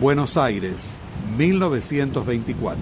[0.00, 0.92] Buenos Aires,
[1.36, 2.80] 1924.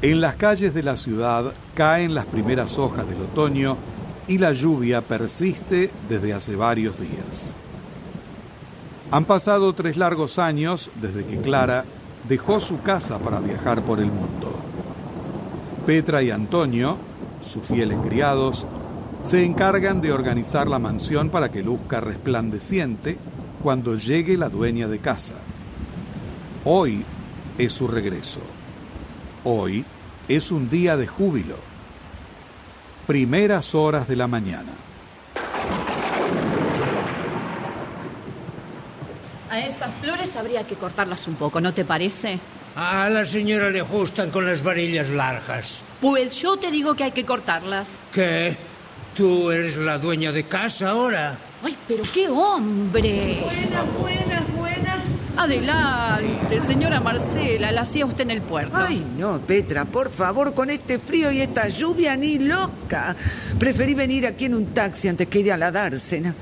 [0.00, 3.76] En las calles de la ciudad caen las primeras hojas del otoño
[4.26, 7.52] y la lluvia persiste desde hace varios días.
[9.10, 11.84] Han pasado tres largos años desde que Clara
[12.26, 14.58] dejó su casa para viajar por el mundo.
[15.84, 16.96] Petra y Antonio,
[17.46, 18.64] sus fieles criados,
[19.22, 23.18] se encargan de organizar la mansión para que luzca resplandeciente
[23.62, 25.34] cuando llegue la dueña de casa.
[26.64, 27.02] Hoy
[27.56, 28.40] es su regreso.
[29.44, 29.84] Hoy
[30.28, 31.56] es un día de júbilo.
[33.06, 34.72] Primeras horas de la mañana.
[39.50, 42.38] A esas flores habría que cortarlas un poco, ¿no te parece?
[42.76, 45.80] A la señora le gustan con las varillas largas.
[46.00, 47.88] Pues yo te digo que hay que cortarlas.
[48.12, 48.56] ¿Qué?
[49.16, 51.36] ¿Tú eres la dueña de casa ahora?
[51.64, 53.40] ¡Ay, pero qué hombre!
[53.42, 54.29] Buenas, buenas.
[55.36, 58.76] Adelante, señora Marcela, la hacía usted en el puerto.
[58.76, 63.16] Ay, no, Petra, por favor, con este frío y esta lluvia ni loca.
[63.58, 66.34] Preferí venir aquí en un taxi antes que ir a la dársena.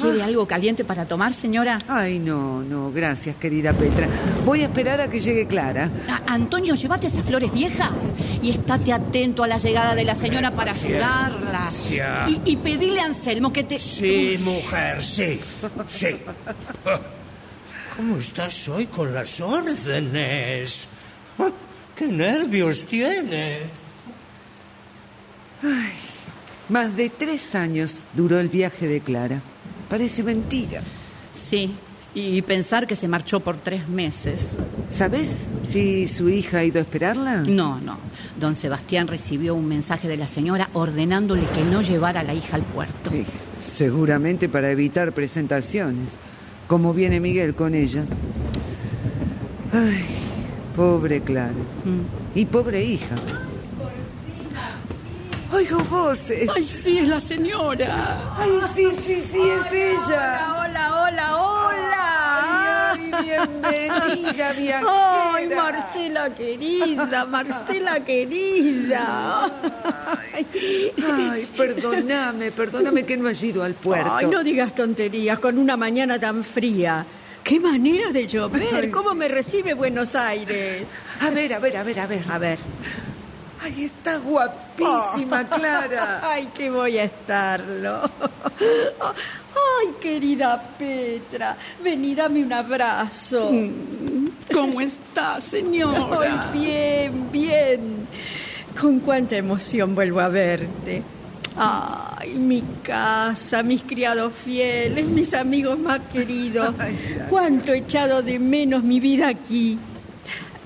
[0.00, 1.80] ¿Quiere algo caliente para tomar, señora?
[1.88, 4.06] Ay, no, no, gracias, querida Petra.
[4.46, 5.90] Voy a esperar a que llegue Clara.
[6.08, 10.52] A- Antonio, llévate esas flores viejas y estate atento a la llegada de la señora
[10.52, 11.68] para ayudarla.
[12.28, 13.80] Y, y pedile a Anselmo que te...
[13.80, 15.40] Sí, mujer, sí.
[15.88, 16.16] Sí.
[17.98, 20.84] ¿Cómo estás hoy con las órdenes?
[21.96, 23.58] ¿Qué nervios tiene?
[26.68, 29.40] Más de tres años duró el viaje de Clara.
[29.90, 30.80] Parece mentira.
[31.32, 31.74] Sí,
[32.14, 34.52] y pensar que se marchó por tres meses.
[34.90, 37.38] ¿Sabes si su hija ha ido a esperarla?
[37.38, 37.98] No, no.
[38.38, 42.54] Don Sebastián recibió un mensaje de la señora ordenándole que no llevara a la hija
[42.54, 43.10] al puerto.
[43.10, 43.24] Sí,
[43.76, 46.27] seguramente para evitar presentaciones.
[46.68, 48.04] Como viene Miguel con ella.
[49.72, 50.04] Ay,
[50.76, 51.50] pobre Clara.
[52.34, 53.16] Y pobre hija.
[55.50, 56.48] Oigo voces.
[56.54, 58.36] ¡Ay, sí, es la señora!
[58.36, 60.56] Ay, sí, sí, sí, es ella.
[60.60, 61.38] Hola, hola, hola.
[61.38, 62.17] Ay,
[63.22, 65.32] bienvenida, viajera.
[65.34, 69.50] Ay, Marcela querida, Marcela querida.
[70.34, 70.46] Ay,
[71.04, 74.10] Ay, perdóname, perdóname que no has ido al puerto.
[74.14, 77.04] Ay, no digas tonterías con una mañana tan fría.
[77.44, 78.90] ¡Qué manera de llover!
[78.90, 80.82] ¿Cómo me recibe Buenos Aires?
[81.20, 82.22] A ver, a ver, a ver, a ver.
[82.30, 82.58] A ver.
[83.62, 86.20] Ay, está guapísima, Clara.
[86.22, 88.02] Ay, que voy a estarlo.
[89.80, 93.50] Ay, querida Petra, vení, dame un abrazo.
[94.52, 96.08] ¿Cómo está, señora?
[96.20, 97.80] Ay, bien, bien.
[98.80, 101.02] Con cuánta emoción vuelvo a verte.
[101.56, 106.74] Ay, mi casa, mis criados fieles, mis amigos más queridos.
[107.28, 109.76] Cuánto he echado de menos mi vida aquí.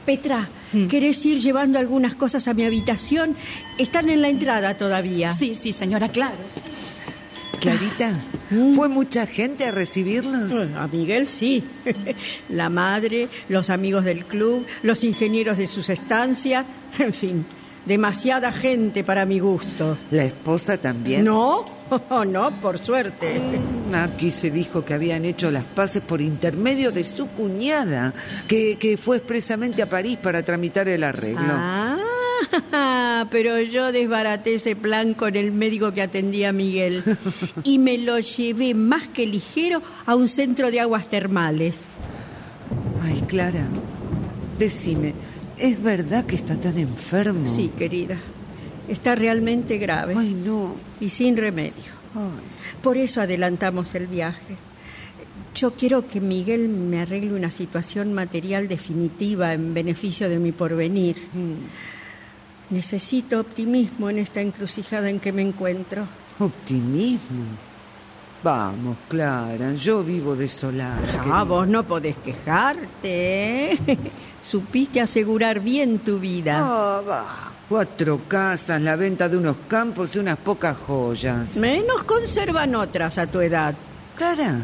[0.04, 0.48] Petra,
[0.91, 3.36] ¿querés ir llevando algunas cosas a mi habitación?
[3.78, 5.32] Están en la entrada todavía.
[5.32, 6.36] Sí, sí, señora, claro.
[7.62, 8.12] Clarita,
[8.74, 10.52] ¿fue mucha gente a recibirlos?
[10.74, 11.62] A Miguel sí.
[12.48, 16.66] La madre, los amigos del club, los ingenieros de sus estancias,
[16.98, 17.46] en fin,
[17.86, 19.96] demasiada gente para mi gusto.
[20.10, 21.24] ¿La esposa también?
[21.24, 21.64] No,
[22.26, 23.40] no, por suerte.
[23.94, 28.12] Aquí se dijo que habían hecho las paces por intermedio de su cuñada,
[28.48, 31.52] que, que fue expresamente a París para tramitar el arreglo.
[31.52, 31.96] Ah,
[33.30, 37.03] pero yo desbaraté ese plan con el médico que atendía a Miguel
[37.64, 41.76] y me lo llevé más que ligero a un centro de aguas termales.
[43.03, 43.66] Ay, Clara,
[44.58, 45.14] decime,
[45.58, 47.47] ¿es verdad que está tan enfermo?
[47.47, 48.16] Sí, querida,
[48.88, 50.74] está realmente grave Ay, no.
[51.00, 51.92] y sin remedio.
[52.14, 52.53] Ay.
[52.82, 54.56] Por eso adelantamos el viaje.
[55.54, 61.16] Yo quiero que Miguel me arregle una situación material definitiva en beneficio de mi porvenir.
[62.72, 66.07] Necesito optimismo en esta encrucijada en que me encuentro.
[66.39, 67.45] Optimismo.
[68.42, 71.22] Vamos, Clara, yo vivo desolada.
[71.30, 73.78] Ah, vos no podés quejarte, ¿eh?
[74.42, 76.60] Supiste asegurar bien tu vida.
[76.63, 77.53] Ah, va.
[77.69, 81.57] Cuatro casas, la venta de unos campos y unas pocas joyas.
[81.57, 83.75] Menos conservan otras a tu edad.
[84.16, 84.63] Clara,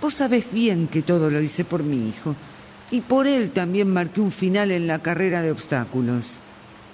[0.00, 2.36] vos sabés bien que todo lo hice por mi hijo.
[2.92, 6.38] Y por él también marqué un final en la carrera de obstáculos.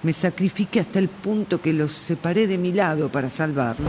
[0.02, 3.86] Me sacrifiqué hasta el punto que los separé de mi lado para salvarlo.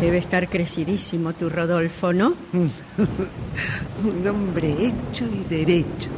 [0.00, 2.34] Debe estar crecidísimo tu Rodolfo, ¿no?
[4.04, 6.10] Un hombre hecho y derecho.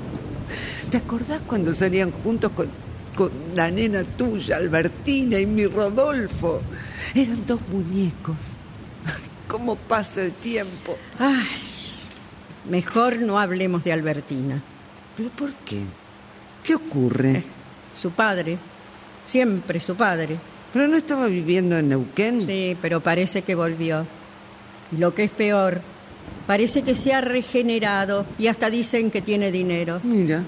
[0.91, 2.69] ¿Te acordás cuando salían juntos con,
[3.17, 6.61] con la nena tuya, Albertina, y mi Rodolfo?
[7.15, 8.37] Eran dos muñecos.
[9.49, 10.97] ¿Cómo pasa el tiempo?
[11.19, 11.47] Ay,
[12.71, 14.61] Mejor no hablemos de Albertina.
[15.17, 15.83] ¿Pero por qué?
[16.65, 17.45] ¿Qué ocurre?
[17.95, 18.59] Su padre.
[19.27, 20.37] Siempre su padre.
[20.73, 22.47] ¿Pero no estaba viviendo en Neuquén?
[22.47, 24.07] Sí, pero parece que volvió.
[24.93, 25.81] Y lo que es peor,
[26.47, 30.01] parece que se ha regenerado y hasta dicen que tiene dinero.
[30.03, 30.43] Mira.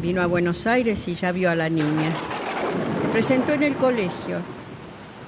[0.00, 2.12] Vino a Buenos Aires y ya vio a la niña.
[3.02, 4.38] Se presentó en el colegio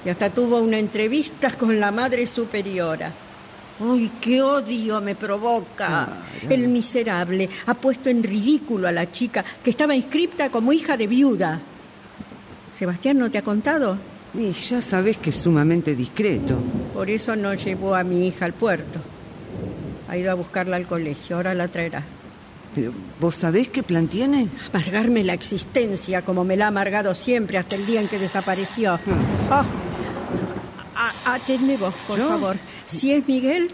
[0.05, 3.11] y hasta tuvo una entrevista con la madre superiora.
[3.81, 6.07] ¡Ay, qué odio me provoca!
[6.49, 11.07] El miserable ha puesto en ridículo a la chica que estaba inscripta como hija de
[11.07, 11.59] viuda.
[12.79, 13.97] Sebastián no te ha contado.
[14.33, 16.55] Y ya sabes que es sumamente discreto.
[16.93, 18.99] Por eso no llevó a mi hija al puerto.
[20.07, 22.03] Ha ido a buscarla al colegio, ahora la traerá.
[22.73, 24.47] Pero, ¿vos sabés qué plan tiene?
[24.71, 28.99] Amargarme la existencia como me la ha amargado siempre hasta el día en que desapareció.
[29.49, 29.65] Ah,
[30.95, 32.27] a- atendé vos, por ¿Yo?
[32.29, 32.55] favor.
[32.87, 33.71] Si es Miguel,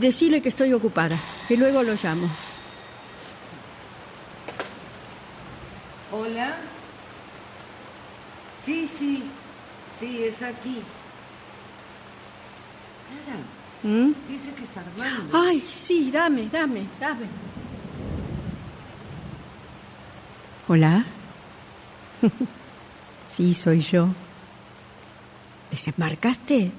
[0.00, 1.16] decile que estoy ocupada,
[1.46, 2.26] que luego lo llamo.
[6.10, 6.56] Hola.
[8.64, 9.22] Sí, sí.
[9.98, 10.82] Sí, es aquí.
[13.08, 13.40] Clara,
[13.82, 14.12] ¿Mm?
[14.28, 15.38] dice que es Armando.
[15.38, 17.26] Ay, sí, dame, dame, dame.
[20.68, 21.04] Hola.
[23.28, 24.08] sí, soy yo.
[25.70, 26.70] ¿Desembarcaste?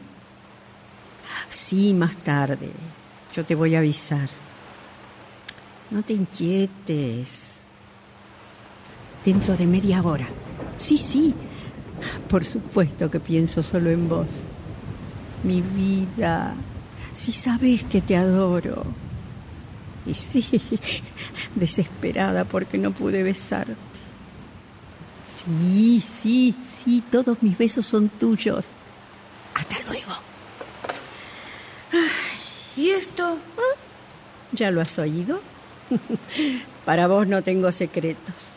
[1.49, 2.71] Sí, más tarde.
[3.35, 4.29] Yo te voy a avisar.
[5.91, 7.53] No te inquietes.
[9.23, 10.27] Dentro de media hora.
[10.77, 11.33] Sí, sí.
[12.29, 14.27] Por supuesto que pienso solo en vos.
[15.43, 16.55] Mi vida.
[17.15, 18.85] Si sabes que te adoro.
[20.05, 20.45] Y sí,
[21.55, 23.75] desesperada porque no pude besarte.
[25.45, 28.65] Sí, sí, sí, todos mis besos son tuyos.
[29.53, 30.13] Hasta luego.
[32.75, 33.37] ¿Y esto?
[34.51, 35.41] ¿Ya lo has oído?
[36.85, 38.52] Para vos no tengo secretos.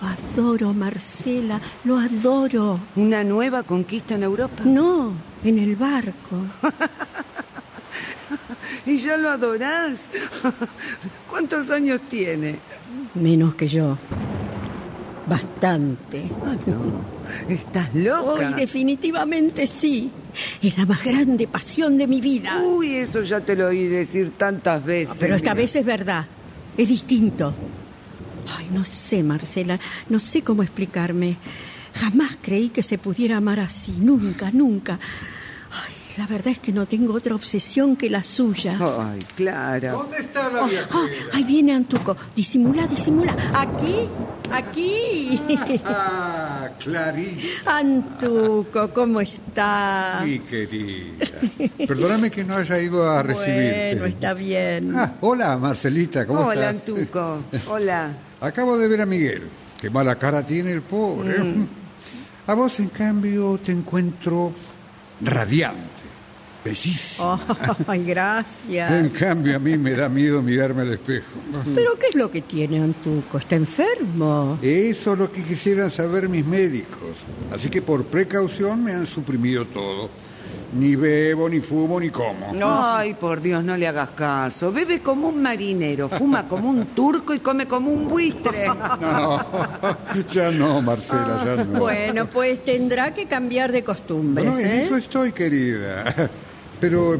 [0.00, 2.78] Lo adoro, Marcela, lo adoro.
[2.96, 4.62] ¿Una nueva conquista en Europa?
[4.64, 5.12] No,
[5.44, 6.36] en el barco.
[8.86, 10.06] ¿Y ya lo adorás?
[11.30, 12.58] ¿Cuántos años tiene?
[13.14, 13.98] Menos que yo.
[15.26, 16.30] Bastante.
[16.44, 17.52] Ah, no.
[17.52, 18.22] ¿Estás loca?
[18.22, 20.10] Hoy definitivamente sí.
[20.62, 22.62] Es la más grande pasión de mi vida.
[22.62, 25.16] Uy, eso ya te lo oí decir tantas veces.
[25.18, 25.62] Pero esta mira.
[25.62, 26.26] vez es verdad.
[26.76, 27.52] Es distinto.
[28.56, 29.78] Ay, no sé, Marcela.
[30.08, 31.36] No sé cómo explicarme.
[31.94, 33.92] Jamás creí que se pudiera amar así.
[33.98, 34.94] Nunca, nunca.
[35.70, 38.78] Ay, la verdad es que no tengo otra obsesión que la suya.
[38.80, 39.92] Ay, Clara.
[39.92, 40.88] ¿Dónde está la Ah, viajera?
[40.92, 42.16] ah, ahí viene Antuco.
[42.36, 43.36] Disimula, disimula.
[43.54, 44.08] Aquí,
[44.52, 45.40] aquí.
[45.84, 50.20] Ah, Clarita, Antuco, ¿cómo está?
[50.24, 51.26] mi querida.
[51.86, 53.94] Perdóname que no haya ido a recibirte.
[53.94, 54.96] Bueno, está bien.
[54.96, 56.88] Ah, hola, Marcelita, ¿cómo Hola, estás?
[56.88, 57.38] Antuco.
[57.68, 58.10] Hola.
[58.40, 59.42] Acabo de ver a Miguel.
[59.80, 61.38] Qué mala cara tiene el pobre.
[61.42, 61.66] Mm.
[62.46, 64.52] A vos, en cambio, te encuentro
[65.20, 65.82] radiante,
[66.64, 67.38] bellísima.
[67.86, 69.12] Ay, En gracias.
[69.12, 71.26] cambio, a mí me da miedo mirarme al espejo.
[71.74, 73.36] ¿Pero qué es lo que tiene Antuco?
[73.38, 74.58] ¿Está enfermo?
[74.62, 77.16] Eso es lo que quisieran saber mis médicos.
[77.52, 80.08] Así que por precaución me han suprimido todo.
[80.72, 82.52] Ni bebo, ni fumo, ni como.
[82.62, 84.70] Ay, por Dios, no le hagas caso.
[84.70, 88.66] Bebe como un marinero, fuma como un turco y come como un buitre.
[88.98, 89.44] No,
[90.32, 91.78] ya no, Marcela, ya no.
[91.78, 94.46] Bueno, pues tendrá que cambiar de costumbres.
[94.46, 94.82] Bueno, en ¿eh?
[94.84, 96.30] eso estoy, querida.
[96.80, 97.16] Pero,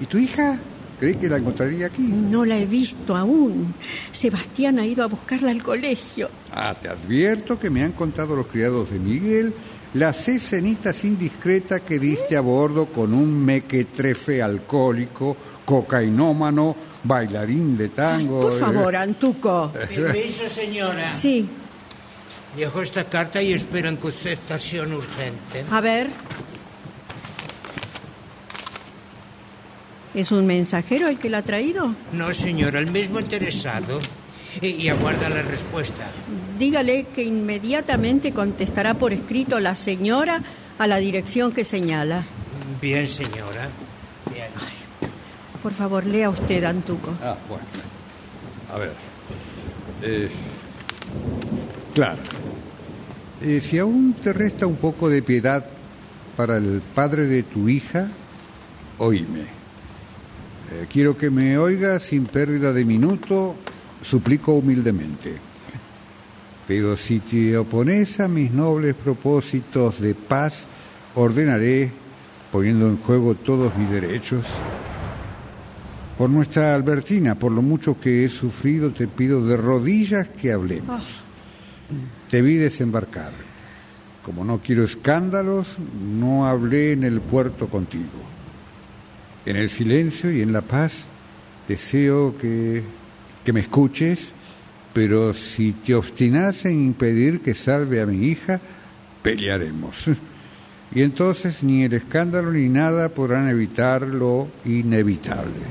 [0.00, 0.58] ¿y tu hija?
[0.98, 2.02] ¿Crees que la encontraría aquí?
[2.02, 3.74] No la he visto aún.
[4.12, 6.28] Sebastián ha ido a buscarla al colegio.
[6.52, 9.54] Ah, te advierto que me han contado los criados de Miguel
[9.94, 18.42] las escenitas indiscretas que diste a bordo con un mequetrefe alcohólico, cocainómano, bailarín de tango.
[18.42, 18.60] Por eh.
[18.60, 19.72] favor, Antuco.
[19.72, 21.14] Permiso, señora.
[21.14, 21.48] Sí,
[22.56, 25.64] Dejo esta carta y espero en contestación urgente.
[25.70, 26.08] a ver.
[30.14, 31.94] ¿Es un mensajero el que la ha traído?
[32.12, 34.00] No, señora, el mismo interesado.
[34.60, 36.10] Y, y aguarda la respuesta.
[36.60, 40.42] Dígale que inmediatamente contestará por escrito la señora
[40.78, 42.22] a la dirección que señala.
[42.82, 43.70] Bien, señora.
[44.30, 44.50] Bien.
[45.62, 47.16] Por favor, lea usted, Antuco.
[47.22, 47.64] Ah, bueno.
[48.74, 48.92] A ver.
[50.02, 50.28] Eh,
[51.94, 52.18] claro.
[53.40, 55.64] Eh, si aún te resta un poco de piedad
[56.36, 58.06] para el padre de tu hija,
[58.98, 59.46] oíme.
[60.72, 63.56] Eh, quiero que me oigas sin pérdida de minuto,
[64.02, 65.49] suplico humildemente.
[66.70, 70.68] Pero si te opones a mis nobles propósitos de paz,
[71.16, 71.90] ordenaré,
[72.52, 74.46] poniendo en juego todos mis derechos,
[76.16, 81.02] Por nuestra Albertina, por lo mucho que he sufrido, te pido de rodillas que hablemos.
[82.30, 83.32] Te vi desembarcar.
[84.24, 85.76] Como no quiero escándalos,
[86.20, 88.22] no hablé en el puerto contigo.
[89.44, 91.02] En el silencio y en la paz,
[91.66, 92.84] deseo que,
[93.44, 94.34] que me escuches,
[94.92, 98.60] pero si te obstinas en impedir que salve a mi hija,
[99.22, 100.06] pelearemos.
[100.92, 105.62] Y entonces ni el escándalo ni nada podrán evitar lo inevitable.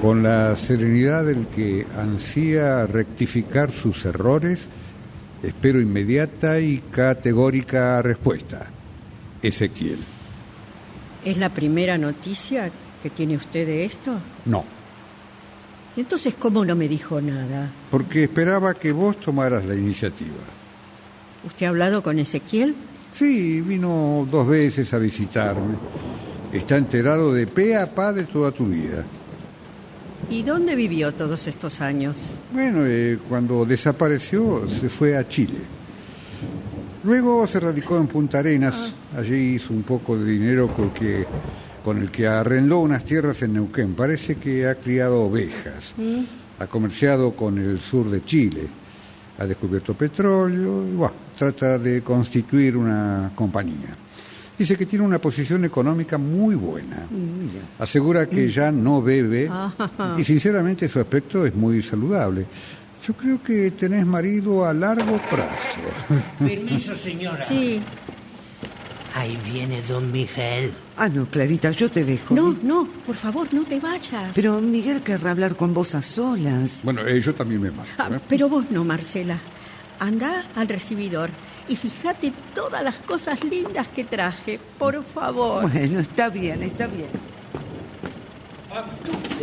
[0.00, 4.66] Con la serenidad del que ansía rectificar sus errores,
[5.42, 8.66] espero inmediata y categórica respuesta.
[9.40, 9.98] Ezequiel.
[11.24, 12.70] ¿Es la primera noticia
[13.02, 14.18] que tiene usted de esto?
[14.46, 14.64] No,
[15.96, 17.70] ¿Y entonces cómo no me dijo nada?
[17.90, 20.42] porque esperaba que vos tomaras la iniciativa.
[21.46, 22.74] ¿Usted ha hablado con Ezequiel?
[23.12, 25.76] Sí, vino dos veces a visitarme.
[26.52, 29.04] Está enterado de pe a pa de toda tu vida.
[30.30, 32.16] ¿Y dónde vivió todos estos años?
[32.52, 35.58] Bueno, eh, cuando desapareció se fue a Chile.
[37.04, 38.92] Luego se radicó en Punta Arenas.
[39.16, 41.26] Allí hizo un poco de dinero con, que,
[41.84, 43.94] con el que arrendó unas tierras en Neuquén.
[43.94, 45.94] Parece que ha criado ovejas.
[46.58, 48.62] Ha comerciado con el sur de Chile.
[49.38, 53.96] Ha descubierto petróleo y bueno, trata de constituir una compañía.
[54.56, 57.06] Dice que tiene una posición económica muy buena.
[57.80, 60.14] Asegura que ya no bebe Ah.
[60.16, 62.46] y sinceramente su aspecto es muy saludable.
[63.06, 66.22] Yo creo que tenés marido a largo plazo.
[66.38, 67.42] Permiso, señora.
[67.42, 67.80] Sí.
[69.14, 70.72] Ahí viene don Miguel.
[70.96, 72.34] Ah, no, Clarita, yo te dejo.
[72.34, 74.32] No, no, por favor, no te vayas.
[74.34, 76.80] Pero Miguel querrá hablar con vos a solas.
[76.82, 77.88] Bueno, eh, yo también me mato.
[77.96, 78.18] Ah, ¿eh?
[78.28, 79.38] pero vos no, Marcela.
[80.00, 81.30] Anda al recibidor
[81.68, 85.70] y fíjate todas las cosas lindas que traje, por favor.
[85.70, 87.06] Bueno, está bien, está bien.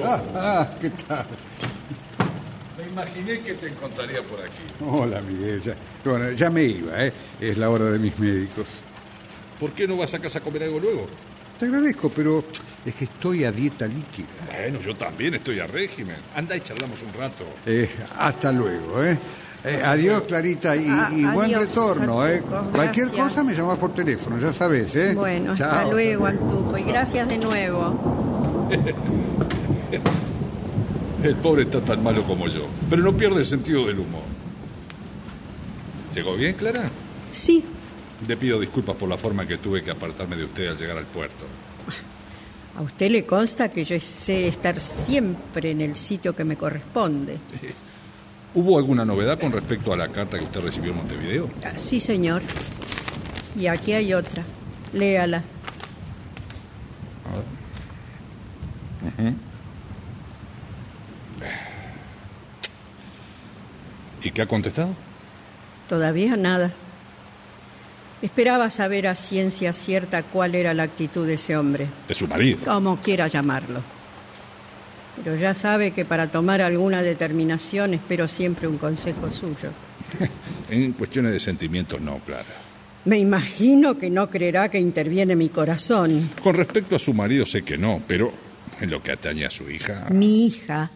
[0.03, 1.25] Ah, ah, ¿qué tal?
[2.77, 4.63] Me imaginé que te encontraría por aquí.
[4.85, 5.61] Hola, Miguel.
[5.61, 7.13] Ya, bueno, ya me iba, ¿eh?
[7.39, 8.65] Es la hora de mis médicos.
[9.61, 11.05] ¿Por qué no vas a casa a comer algo luego?
[11.59, 12.43] Te agradezco, pero
[12.83, 14.25] es que estoy a dieta líquida.
[14.51, 16.15] Bueno, yo también estoy a régimen.
[16.35, 17.43] Anda y charlamos un rato.
[17.67, 17.87] Eh,
[18.17, 19.15] hasta luego, ¿eh?
[19.63, 22.41] Eh, adiós, Clarita, y, Ah, y buen adiós, retorno, ¿eh?
[22.73, 25.13] Cualquier cosa me llamas por teléfono, ya sabes, ¿eh?
[25.13, 25.91] Bueno, hasta Chao.
[25.91, 28.67] luego, Antuco, y gracias de nuevo.
[31.23, 34.23] El pobre está tan malo como yo, pero no pierde el sentido del humor.
[36.15, 36.89] ¿Llegó bien, Clara?
[37.31, 37.63] Sí,
[38.27, 41.05] Le pido disculpas por la forma que tuve que apartarme de usted al llegar al
[41.05, 41.45] puerto.
[42.77, 47.37] a usted le consta que yo sé estar siempre en el sitio que me corresponde.
[48.53, 51.49] ¿Hubo alguna novedad con respecto a la carta que usted recibió en Montevideo?
[51.63, 52.41] Ah, Sí, señor.
[53.55, 54.43] Y aquí hay otra.
[54.93, 55.43] Léala.
[64.23, 64.93] ¿Y qué ha contestado?
[65.89, 66.71] Todavía nada.
[68.21, 72.59] Esperaba saber a ciencia cierta cuál era la actitud de ese hombre, De su marido.
[72.65, 73.81] como quiera llamarlo.
[75.23, 79.69] Pero ya sabe que para tomar alguna determinación espero siempre un consejo suyo.
[80.69, 82.45] En cuestiones de sentimientos, no, Clara.
[83.03, 86.29] Me imagino que no creerá que interviene mi corazón.
[86.41, 88.31] Con respecto a su marido, sé que no, pero
[88.79, 90.05] en lo que atañe a su hija.
[90.11, 90.91] Mi hija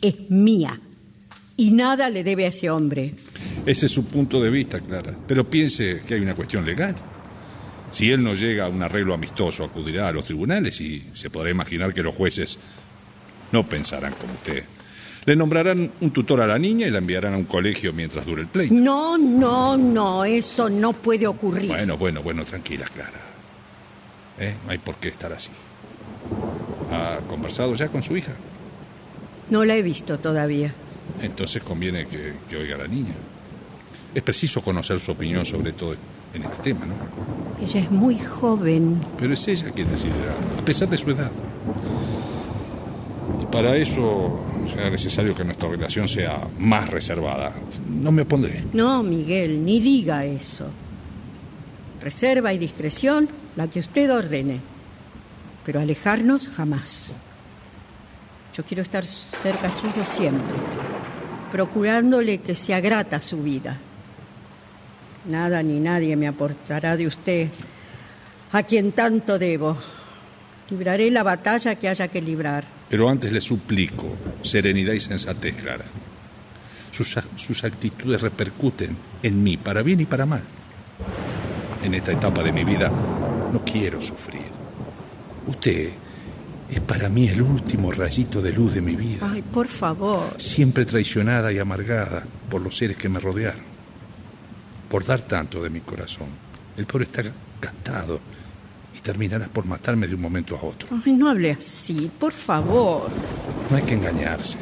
[0.00, 0.80] es mía
[1.62, 3.14] y nada le debe a ese hombre.
[3.64, 5.14] Ese es su punto de vista, Clara.
[5.28, 6.96] Pero piense que hay una cuestión legal.
[7.92, 11.50] Si él no llega a un arreglo amistoso, acudirá a los tribunales y se podrá
[11.50, 12.58] imaginar que los jueces
[13.52, 14.64] no pensarán como usted.
[15.24, 18.42] Le nombrarán un tutor a la niña y la enviarán a un colegio mientras dure
[18.42, 18.74] el pleito.
[18.74, 21.68] No, no, no, eso no puede ocurrir.
[21.68, 23.20] Bueno, bueno, bueno, tranquila, Clara.
[24.40, 24.54] ¿Eh?
[24.64, 25.50] No hay por qué estar así.
[26.90, 28.32] ¿Ha conversado ya con su hija?
[29.48, 30.74] No la he visto todavía.
[31.20, 33.14] Entonces conviene que, que oiga a la niña.
[34.14, 35.94] Es preciso conocer su opinión sobre todo
[36.34, 36.94] en este tema, ¿no?
[37.64, 39.00] Ella es muy joven.
[39.18, 41.30] Pero es ella quien decidirá, a pesar de su edad.
[43.40, 44.40] Y para eso
[44.72, 47.52] será necesario que nuestra relación sea más reservada.
[47.88, 48.64] No me opondré.
[48.72, 50.68] No, Miguel, ni diga eso.
[52.02, 54.60] Reserva y discreción, la que usted ordene.
[55.64, 57.14] Pero alejarnos jamás.
[58.54, 60.56] Yo quiero estar cerca suyo siempre,
[61.50, 63.78] procurándole que sea grata su vida.
[65.24, 67.48] Nada ni nadie me aportará de usted,
[68.52, 69.78] a quien tanto debo.
[70.68, 72.64] Libraré la batalla que haya que librar.
[72.90, 75.84] Pero antes le suplico serenidad y sensatez, Clara.
[76.90, 80.42] Sus, sus actitudes repercuten en mí, para bien y para mal.
[81.82, 82.90] En esta etapa de mi vida
[83.50, 84.50] no quiero sufrir.
[85.46, 85.92] Usted
[86.72, 89.28] Es para mí el último rayito de luz de mi vida.
[89.30, 90.40] Ay, por favor.
[90.40, 93.60] Siempre traicionada y amargada por los seres que me rodearon.
[94.88, 96.28] Por dar tanto de mi corazón.
[96.74, 97.24] El pobre está
[97.60, 98.20] gastado
[98.96, 100.88] y terminarás por matarme de un momento a otro.
[101.04, 103.10] Ay, no hable así, por favor.
[103.70, 104.56] No hay que engañarse.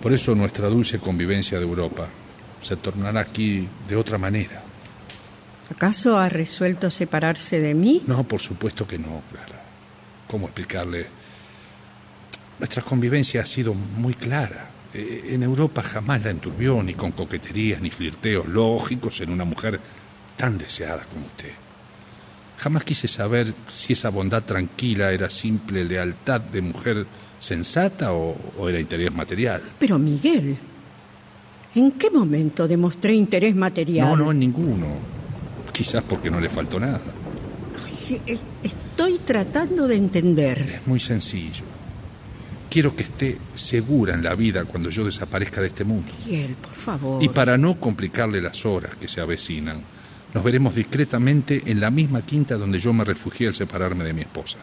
[0.00, 2.08] Por eso nuestra dulce convivencia de Europa
[2.62, 4.62] se tornará aquí de otra manera.
[5.70, 8.02] ¿Acaso ha resuelto separarse de mí?
[8.06, 9.61] No, por supuesto que no, Clara.
[10.32, 11.04] ¿Cómo explicarle?
[12.58, 14.70] Nuestra convivencia ha sido muy clara.
[14.94, 19.78] Eh, En Europa jamás la enturbió ni con coqueterías ni flirteos lógicos en una mujer
[20.38, 21.50] tan deseada como usted.
[22.56, 27.04] Jamás quise saber si esa bondad tranquila era simple lealtad de mujer
[27.38, 29.60] sensata o, o era interés material.
[29.78, 30.56] Pero Miguel,
[31.74, 34.08] ¿en qué momento demostré interés material?
[34.08, 34.86] No, no, en ninguno.
[35.72, 37.00] Quizás porque no le faltó nada.
[38.62, 40.60] Estoy tratando de entender.
[40.60, 41.64] Es muy sencillo.
[42.68, 46.10] Quiero que esté segura en la vida cuando yo desaparezca de este mundo.
[46.26, 47.22] Miguel, por favor.
[47.22, 49.82] Y para no complicarle las horas que se avecinan,
[50.32, 54.22] nos veremos discretamente en la misma quinta donde yo me refugié al separarme de mi
[54.22, 54.56] esposa.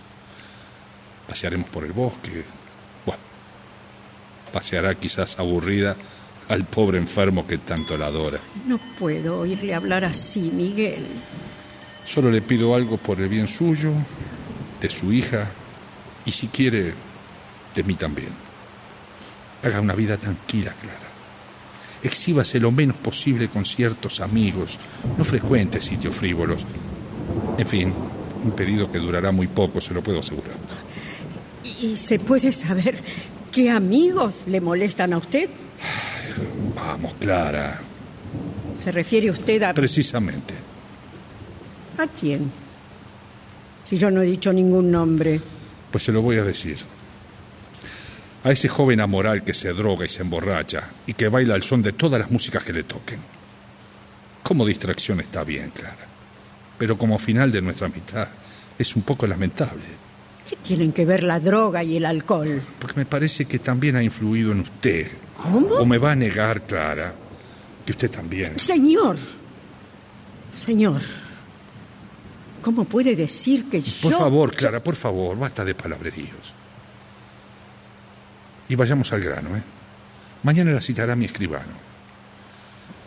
[1.28, 2.44] Pasearemos por el bosque.
[3.06, 3.22] Bueno,
[4.52, 5.96] paseará quizás aburrida
[6.48, 8.40] al pobre enfermo que tanto la adora.
[8.68, 11.06] No puedo oírle hablar así, Miguel.
[12.10, 13.92] Solo le pido algo por el bien suyo,
[14.82, 15.48] de su hija
[16.26, 16.92] y si quiere,
[17.76, 18.30] de mí también.
[19.64, 20.98] Haga una vida tranquila, Clara.
[22.02, 24.80] Exhíbase lo menos posible con ciertos amigos,
[25.20, 26.66] no frecuente sitios frívolos.
[27.60, 27.94] En fin,
[28.44, 30.56] un pedido que durará muy poco, se lo puedo asegurar.
[31.64, 32.98] ¿Y se puede saber
[33.52, 35.48] qué amigos le molestan a usted?
[36.76, 37.80] Vamos, Clara.
[38.84, 39.74] ¿Se refiere usted a...
[39.76, 40.69] Precisamente.
[42.00, 42.50] ¿A quién?
[43.86, 45.42] Si yo no he dicho ningún nombre.
[45.92, 46.78] Pues se lo voy a decir.
[48.46, 51.82] A ese joven amoral que se droga y se emborracha y que baila al son
[51.82, 53.20] de todas las músicas que le toquen.
[54.44, 56.08] Como distracción está bien, Clara.
[56.78, 58.30] Pero como final de nuestra amistad
[58.78, 59.84] es un poco lamentable.
[60.50, 62.62] ¿Qué tienen que ver la droga y el alcohol?
[62.80, 65.08] Porque me parece que también ha influido en usted.
[65.36, 65.76] ¿Cómo?
[65.76, 67.14] O me va a negar, Clara,
[67.86, 68.58] que usted también.
[68.58, 69.18] Señor.
[70.66, 71.02] Señor.
[72.62, 74.18] ¿Cómo puede decir que Por yo...
[74.20, 76.54] favor, Clara, por favor, basta de palabreríos.
[78.68, 79.64] Y vayamos al grano, ¿eh?
[80.44, 81.74] Mañana la citará mi escribano.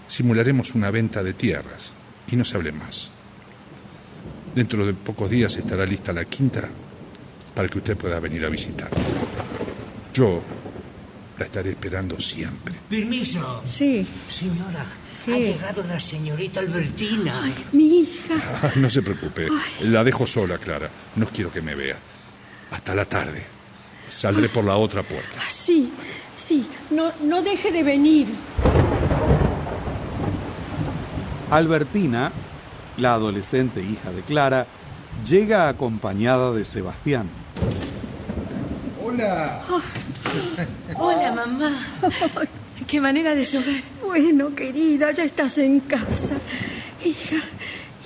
[0.08, 1.90] Simularemos una venta de tierras
[2.30, 3.08] y no se hable más.
[4.54, 6.68] Dentro de pocos días estará lista la quinta
[7.54, 8.90] para que usted pueda venir a visitar.
[10.12, 10.42] Yo
[11.38, 12.74] la estaré esperando siempre.
[12.90, 13.62] Permiso.
[13.64, 14.84] Sí, Señora,
[15.24, 15.34] ¿Qué?
[15.34, 17.34] ha llegado la señorita Albertina.
[17.72, 18.34] mi hija.
[18.62, 19.48] Ah, no se preocupe,
[19.82, 20.88] la dejo sola, Clara.
[21.16, 21.96] No quiero que me vea.
[22.72, 23.42] Hasta la tarde.
[24.10, 25.38] Saldré por la otra puerta.
[25.40, 25.92] Ah, Sí,
[26.36, 26.66] sí.
[26.90, 28.26] No, no deje de venir.
[31.50, 32.32] Albertina,
[32.96, 34.66] la adolescente hija de Clara,
[35.28, 37.28] llega acompañada de Sebastián.
[39.04, 39.62] Hola.
[40.96, 41.72] Hola, mamá.
[42.86, 43.82] Qué manera de llover.
[44.04, 46.36] Bueno, querida, ya estás en casa.
[47.04, 47.36] Hija,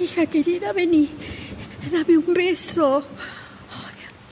[0.01, 1.09] hija querida, vení.
[1.93, 3.05] Dame un beso.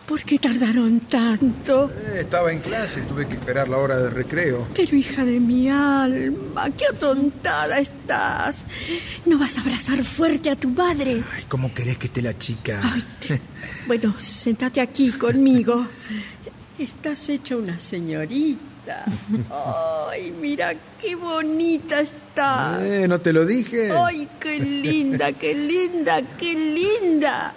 [0.07, 1.91] ¿Por qué tardaron tanto?
[1.91, 4.69] Eh, estaba en clase, tuve que esperar la hora del recreo.
[4.77, 8.65] Pero hija de mi alma, qué atontada estás.
[9.25, 11.23] ¿No vas a abrazar fuerte a tu madre?
[11.35, 12.81] Ay, ¿cómo querés que esté la chica?
[12.85, 13.41] Ay, te-
[13.87, 15.87] Bueno, sentate aquí conmigo.
[16.79, 18.61] Estás hecha una señorita.
[20.11, 22.81] Ay, mira qué bonita estás.
[22.83, 23.91] Eh, ¿No te lo dije?
[23.93, 27.55] Ay, qué linda, qué linda, qué linda.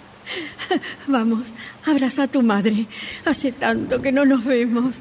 [1.06, 1.52] Vamos,
[1.86, 2.86] abraza a tu madre.
[3.24, 4.96] Hace tanto que no nos vemos.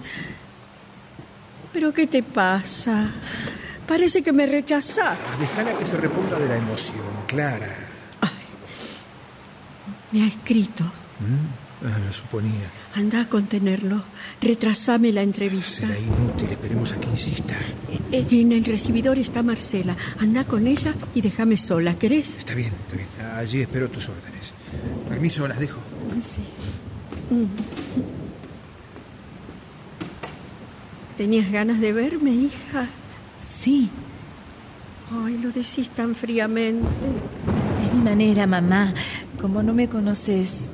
[1.73, 3.11] ¿Pero qué te pasa?
[3.87, 5.17] Parece que me rechazás.
[5.39, 7.87] Déjala que se reponga de la emoción, Clara.
[10.11, 10.83] Me ha escrito.
[10.83, 12.69] Ah, lo suponía.
[12.97, 14.01] Anda a contenerlo.
[14.41, 15.85] Retrasame la entrevista.
[15.87, 17.55] Será inútil, esperemos a que insista.
[18.11, 19.95] Eh, En el recibidor está Marcela.
[20.19, 21.93] Anda con ella y déjame sola.
[21.99, 22.37] ¿Querés?
[22.39, 23.07] Está bien, está bien.
[23.35, 24.53] Allí espero tus órdenes.
[25.09, 25.79] Permiso, las dejo.
[31.17, 32.87] ¿Tenías ganas de verme, hija?
[33.41, 33.89] Sí,
[35.25, 36.85] Ay, lo decís tan fríamente.
[37.81, 38.93] es mi manera, mamá.
[39.41, 40.69] Como no me conoces.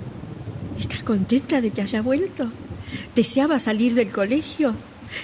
[0.79, 2.47] ¿Estás contenta de que haya vuelto?
[3.15, 4.73] ¿Deseaba salir del colegio?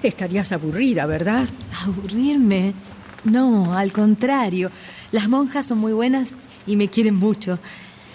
[0.04, 1.48] Estarías aburrida, ¿verdad?
[1.84, 2.74] ¿Aburrirme?
[3.26, 4.70] No, al contrario.
[5.12, 6.30] Las monjas son muy buenas
[6.68, 7.60] y me quieren mucho.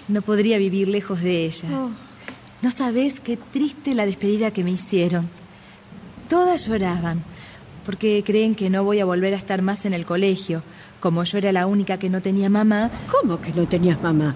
[0.08, 1.64] No podría vivir lejos de ellas.
[1.72, 1.90] Oh,
[2.62, 5.28] No sabes qué triste la despedida que me hicieron.
[6.28, 7.22] Todas lloraban,
[7.84, 10.62] porque creen que no voy a volver a estar más en el colegio.
[11.00, 14.34] Como yo era la única que no tenía mamá, ¿Cómo que no tenías mamá?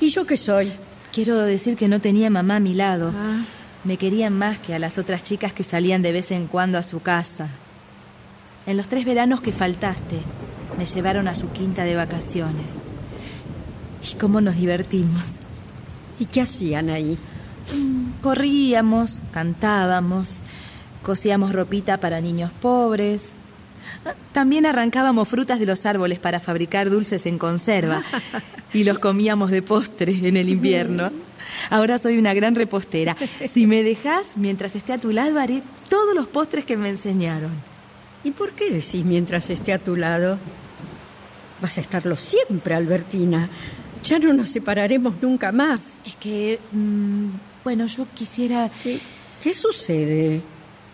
[0.00, 0.72] ¿Y yo qué soy?
[1.16, 3.10] Quiero decir que no tenía mamá a mi lado.
[3.16, 3.42] Ah.
[3.84, 6.82] Me querían más que a las otras chicas que salían de vez en cuando a
[6.82, 7.48] su casa.
[8.66, 10.18] En los tres veranos que faltaste,
[10.76, 12.74] me llevaron a su quinta de vacaciones.
[14.12, 15.36] Y cómo nos divertimos.
[16.18, 17.16] ¿Y qué hacían ahí?
[18.22, 20.36] Corríamos, cantábamos,
[21.02, 23.32] cosíamos ropita para niños pobres.
[24.32, 28.02] También arrancábamos frutas de los árboles para fabricar dulces en conserva
[28.72, 31.10] y los comíamos de postre en el invierno.
[31.70, 33.16] Ahora soy una gran repostera.
[33.48, 37.50] Si me dejas, mientras esté a tu lado, haré todos los postres que me enseñaron.
[38.24, 40.38] ¿Y por qué decís mientras esté a tu lado?
[41.60, 43.48] Vas a estarlo siempre, Albertina.
[44.04, 45.80] Ya no nos separaremos nunca más.
[46.04, 47.28] Es que, mm,
[47.64, 48.70] bueno, yo quisiera...
[48.82, 49.00] ¿Qué,
[49.42, 50.42] qué sucede?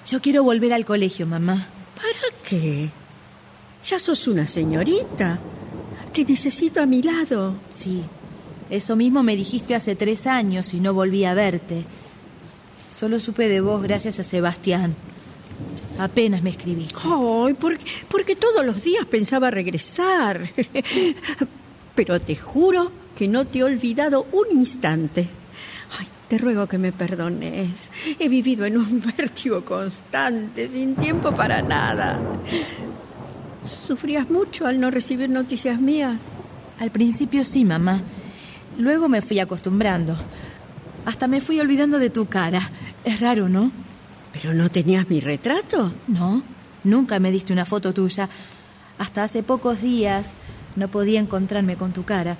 [0.06, 1.66] Yo quiero volver al colegio, mamá.
[1.96, 2.90] ¿Para qué?
[3.86, 5.38] Ya sos una señorita.
[6.12, 7.54] Te necesito a mi lado.
[7.72, 8.02] Sí,
[8.70, 11.84] eso mismo me dijiste hace tres años y no volví a verte.
[12.88, 14.94] Solo supe de vos gracias a Sebastián.
[15.98, 16.94] Apenas me escribiste.
[17.02, 20.40] Ay, porque, porque todos los días pensaba regresar.
[21.94, 25.28] Pero te juro que no te he olvidado un instante.
[25.98, 27.90] Ay, te ruego que me perdones.
[28.18, 32.18] He vivido en un vértigo constante, sin tiempo para nada.
[33.64, 36.18] ¿Sufrías mucho al no recibir noticias mías?
[36.80, 38.00] Al principio sí, mamá.
[38.78, 40.16] Luego me fui acostumbrando.
[41.04, 42.60] Hasta me fui olvidando de tu cara.
[43.04, 43.70] Es raro, ¿no?
[44.32, 45.92] ¿Pero no tenías mi retrato?
[46.08, 46.42] No,
[46.84, 48.28] nunca me diste una foto tuya.
[48.98, 50.32] Hasta hace pocos días
[50.74, 52.36] no podía encontrarme con tu cara.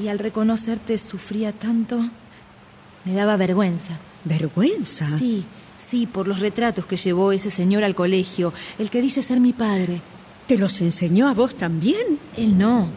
[0.00, 2.00] Y al reconocerte sufría tanto.
[3.04, 3.98] Me daba vergüenza.
[4.24, 5.18] ¿Vergüenza?
[5.18, 5.44] Sí,
[5.76, 9.52] sí, por los retratos que llevó ese señor al colegio, el que dice ser mi
[9.52, 10.00] padre.
[10.50, 12.18] ¿Te los enseñó a vos también?
[12.36, 12.88] Él no,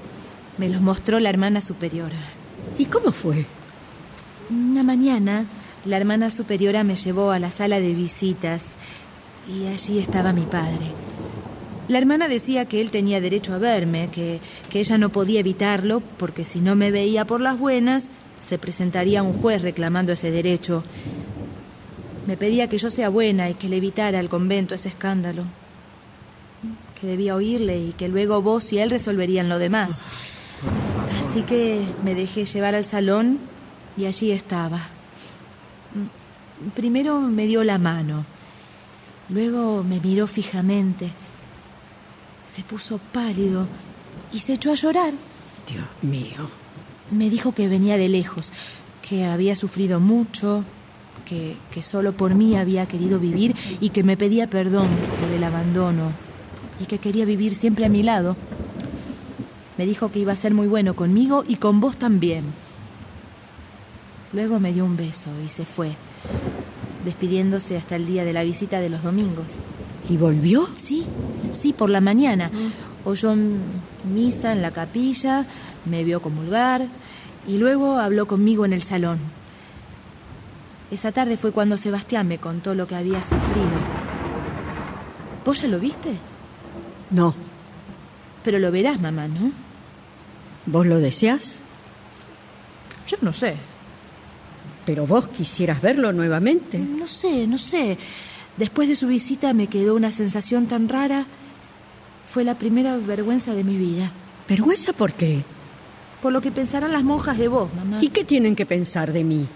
[0.58, 2.18] me los mostró la hermana superiora.
[2.80, 3.46] ¿Y cómo fue?
[4.50, 5.46] Una mañana,
[5.86, 8.64] la hermana superiora me llevó a la sala de visitas
[9.48, 10.88] y allí estaba mi padre.
[11.90, 14.40] La hermana decía que él tenía derecho a verme, que,
[14.72, 18.10] que ella no podía evitarlo porque si no me veía por las buenas,
[18.42, 20.84] se presentaría un juez reclamando ese derecho.
[22.26, 25.44] Me pedía que yo sea buena y que le evitara al convento ese escándalo.
[27.04, 30.00] Que debía oírle y que luego vos y él resolverían lo demás.
[31.28, 33.40] Así que me dejé llevar al salón
[33.98, 34.80] y allí estaba.
[36.74, 38.24] Primero me dio la mano,
[39.28, 41.12] luego me miró fijamente.
[42.46, 43.68] Se puso pálido
[44.32, 45.12] y se echó a llorar.
[45.68, 46.48] Dios mío.
[47.12, 48.50] Me dijo que venía de lejos,
[49.02, 50.64] que había sufrido mucho,
[51.26, 54.88] que, que solo por mí había querido vivir y que me pedía perdón
[55.20, 56.14] por el abandono
[56.84, 58.36] y que quería vivir siempre a mi lado.
[59.78, 62.44] Me dijo que iba a ser muy bueno conmigo y con vos también.
[64.34, 65.92] Luego me dio un beso y se fue,
[67.06, 69.56] despidiéndose hasta el día de la visita de los domingos.
[70.10, 70.68] ¿Y volvió?
[70.76, 71.06] Sí,
[71.52, 72.52] sí, por la mañana.
[73.06, 73.58] Oyó m-
[74.14, 75.46] misa en la capilla,
[75.86, 76.86] me vio comulgar
[77.48, 79.20] y luego habló conmigo en el salón.
[80.92, 83.80] Esa tarde fue cuando Sebastián me contó lo que había sufrido.
[85.46, 86.12] ¿Vos ya lo viste?
[87.14, 87.34] No.
[88.44, 89.52] Pero lo verás, mamá, ¿no?
[90.66, 91.60] ¿Vos lo deseás?
[93.08, 93.56] Yo no sé.
[94.86, 96.78] ¿Pero vos quisieras verlo nuevamente?
[96.78, 97.98] No sé, no sé.
[98.58, 101.26] Después de su visita me quedó una sensación tan rara.
[102.30, 104.12] Fue la primera vergüenza de mi vida.
[104.50, 105.44] ¿Vergüenza por qué?
[106.22, 108.00] Por lo que pensarán las monjas de vos, mamá.
[108.02, 109.48] ¿Y qué tienen que pensar de mí?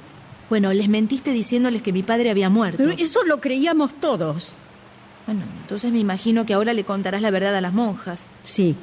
[0.50, 2.78] Bueno, les mentiste diciéndoles que mi padre había muerto.
[2.78, 4.54] Pero eso lo creíamos todos.
[5.28, 8.24] Bueno, entonces me imagino que ahora le contarás la verdad a las monjas.
[8.44, 8.76] Sí.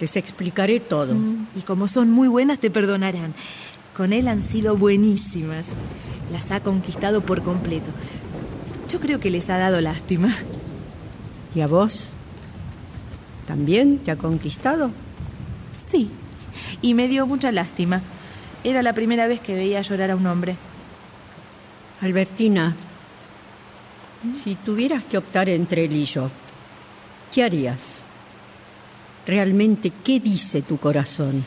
[0.00, 1.14] Les explicaré todo.
[1.14, 3.34] Mm, Y como son muy buenas, te perdonarán.
[3.96, 5.66] Con él han sido buenísimas.
[6.32, 7.90] Las ha conquistado por completo.
[8.88, 10.32] Yo creo que les ha dado lástima.
[11.54, 12.10] ¿Y a vos?
[13.46, 14.90] ¿También te ha conquistado?
[15.90, 16.10] Sí.
[16.80, 18.00] Y me dio mucha lástima.
[18.62, 20.56] Era la primera vez que veía llorar a un hombre.
[22.00, 22.74] Albertina,
[24.42, 26.30] si tuvieras que optar entre él y yo,
[27.32, 28.00] ¿qué harías?
[29.26, 31.44] Realmente, ¿qué dice tu corazón?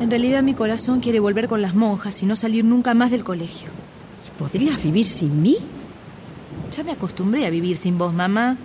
[0.00, 3.24] En realidad mi corazón quiere volver con las monjas y no salir nunca más del
[3.24, 3.68] colegio.
[4.38, 5.56] ¿Podrías vivir sin mí?
[6.76, 8.56] Ya me acostumbré a vivir sin vos, mamá.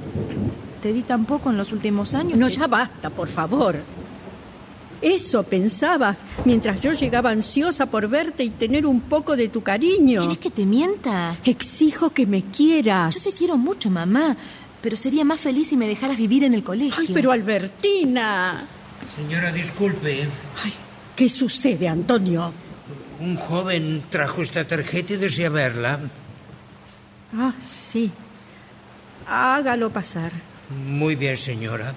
[0.82, 2.38] Te vi tan poco en los últimos años.
[2.38, 3.78] No, que- ya basta, por favor.
[5.02, 10.22] Eso pensabas mientras yo llegaba ansiosa por verte y tener un poco de tu cariño.
[10.22, 11.36] ¿Quieres que te mienta?
[11.46, 13.16] Exijo que me quieras.
[13.16, 14.36] Yo te quiero mucho, mamá,
[14.82, 16.96] pero sería más feliz si me dejaras vivir en el colegio.
[17.00, 18.66] Ay, pero Albertina.
[19.16, 20.28] Señora, disculpe.
[20.64, 20.74] Ay,
[21.16, 22.52] ¿qué sucede, Antonio?
[23.20, 26.00] Un joven trajo esta tarjeta y desea verla.
[27.38, 28.12] Ah, sí.
[29.28, 30.32] Hágalo pasar.
[30.88, 31.94] Muy bien, señora.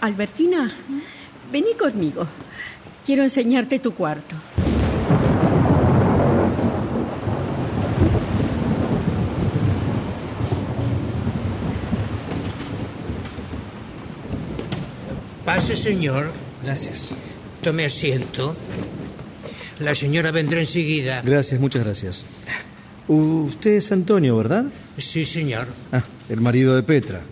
[0.00, 0.72] Albertina,
[1.52, 2.26] vení conmigo.
[3.04, 4.34] Quiero enseñarte tu cuarto.
[15.44, 16.32] Pase, señor.
[16.64, 17.10] Gracias.
[17.62, 18.56] Tome asiento.
[19.78, 21.22] La señora vendrá enseguida.
[21.22, 22.24] Gracias, muchas gracias.
[23.06, 24.64] Usted es Antonio, ¿verdad?
[24.98, 25.68] Sí, señor.
[25.92, 27.22] Ah, el marido de Petra.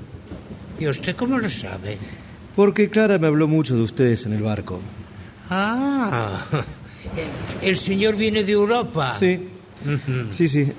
[0.79, 1.99] ¿Y usted cómo lo sabe?
[2.57, 4.81] Porque Clara me habló mucho de ustedes en el barco.
[5.51, 6.45] Ah,
[7.63, 9.17] el señor viene de Europa.
[9.19, 9.49] Sí,
[10.31, 10.73] sí, sí.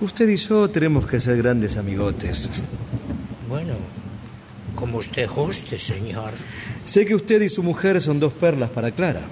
[0.00, 2.48] Usted y yo tenemos que ser grandes amigotes.
[3.48, 3.74] Bueno,
[4.74, 6.32] como usted guste, señor.
[6.86, 9.22] Sé que usted y su mujer son dos perlas para Clara.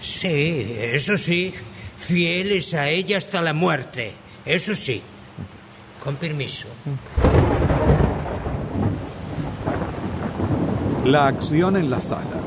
[0.00, 1.52] Sí, eso sí.
[1.96, 4.12] Fieles a ella hasta la muerte.
[4.46, 5.02] Eso sí.
[6.02, 6.66] Con permiso.
[11.04, 12.40] La acción en la sala.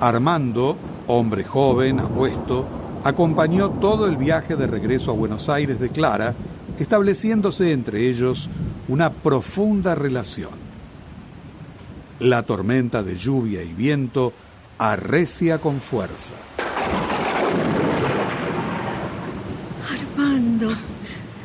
[0.00, 2.64] Armando, hombre joven, apuesto,
[3.04, 6.34] acompañó todo el viaje de regreso a Buenos Aires de Clara,
[6.78, 8.48] estableciéndose entre ellos
[8.88, 10.52] una profunda relación.
[12.20, 14.32] La tormenta de lluvia y viento
[14.78, 16.32] arrecia con fuerza.
[20.16, 20.68] Armando,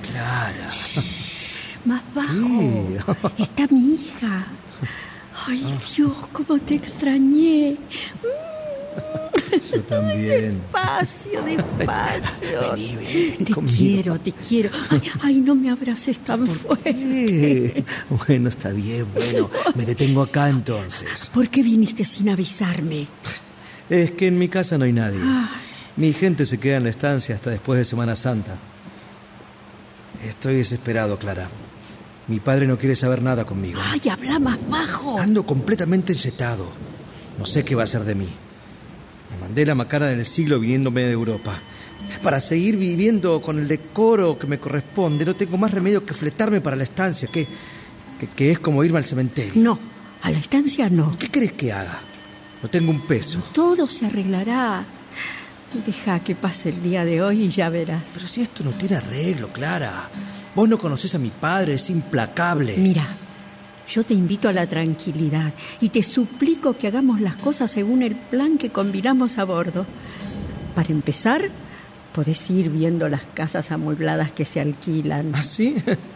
[0.09, 0.69] Clara.
[1.83, 3.23] más bajo.
[3.37, 4.45] Está mi hija.
[5.47, 5.63] Ay,
[5.95, 7.77] Dios, cómo te extrañé.
[9.71, 10.59] Yo también.
[10.61, 12.71] Despacio, despacio.
[12.73, 13.77] Vení, vení te conmigo.
[13.77, 14.69] quiero, te quiero.
[14.89, 17.83] Ay, ay, no me abraces tan fuerte.
[18.27, 19.49] Bueno, está bien, bueno.
[19.75, 21.29] Me detengo acá entonces.
[21.33, 23.07] ¿Por qué viniste sin avisarme?
[23.89, 25.19] Es que en mi casa no hay nadie.
[25.23, 25.47] Ay.
[25.95, 28.55] Mi gente se queda en la estancia hasta después de Semana Santa.
[30.23, 31.47] Estoy desesperado, Clara.
[32.29, 33.81] Mi padre no quiere saber nada conmigo.
[33.83, 35.19] Ay, habla más bajo.
[35.19, 36.67] Ando completamente enchetado.
[37.39, 38.27] No sé qué va a hacer de mí.
[39.31, 41.59] Me mandé la macana del siglo viniéndome de Europa.
[42.21, 46.61] Para seguir viviendo con el decoro que me corresponde, no tengo más remedio que fletarme
[46.61, 47.47] para la estancia, que,
[48.19, 49.53] que, que es como irme al cementerio.
[49.55, 49.79] No,
[50.21, 51.17] a la estancia no.
[51.17, 51.99] ¿Qué crees que haga?
[52.61, 53.41] No tengo un peso.
[53.53, 54.83] Todo se arreglará.
[55.85, 58.03] Deja que pase el día de hoy y ya verás.
[58.13, 60.09] Pero si esto no tiene arreglo, Clara.
[60.55, 62.75] Vos no conocés a mi padre, es implacable.
[62.77, 63.07] Mira,
[63.89, 68.15] yo te invito a la tranquilidad y te suplico que hagamos las cosas según el
[68.15, 69.85] plan que combinamos a bordo.
[70.75, 71.49] Para empezar,
[72.13, 75.31] podés ir viendo las casas amuebladas que se alquilan.
[75.33, 75.75] ¿Ah, sí?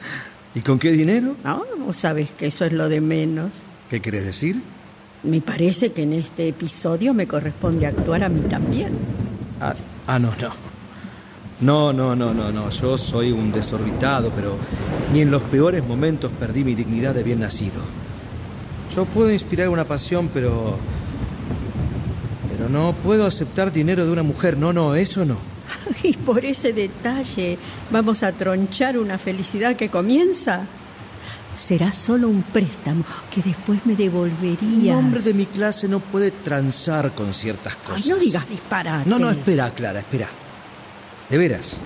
[0.56, 1.36] ¿Y con qué dinero?
[1.44, 3.52] No, vos sabes que eso es lo de menos.
[3.90, 4.62] ¿Qué querés decir?
[5.24, 8.92] Me parece que en este episodio me corresponde actuar a mí también.
[9.60, 9.74] Ah,
[10.06, 10.63] ah, no, no.
[11.62, 12.70] No, no, no, no, no.
[12.70, 14.56] Yo soy un desorbitado, pero
[15.14, 17.82] ni en los peores momentos perdí mi dignidad de bien nacido.
[18.96, 20.78] Yo puedo inspirar una pasión, pero.
[22.52, 24.58] Pero no puedo aceptar dinero de una mujer.
[24.58, 25.38] No, no, eso no.
[26.04, 27.58] Y por ese detalle
[27.92, 30.62] vamos a tronchar una felicidad que comienza.
[31.56, 34.98] Será solo un préstamo que después me Un devolverías.
[34.98, 38.08] hombre de mi clase no puede transar con ciertas Ay, cosas.
[38.08, 39.08] no digas disparate.
[39.10, 40.28] No, no, espera, Clara, espera.
[41.30, 41.78] De veras.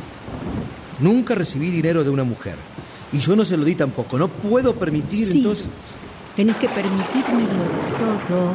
[0.99, 2.55] Nunca recibí dinero de una mujer.
[3.13, 4.17] Y yo no se lo di tampoco.
[4.17, 5.65] No puedo permitir Sí, entonces.
[6.35, 7.47] tenés que permitírmelo
[7.99, 8.53] todo.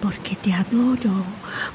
[0.00, 1.24] Porque te adoro.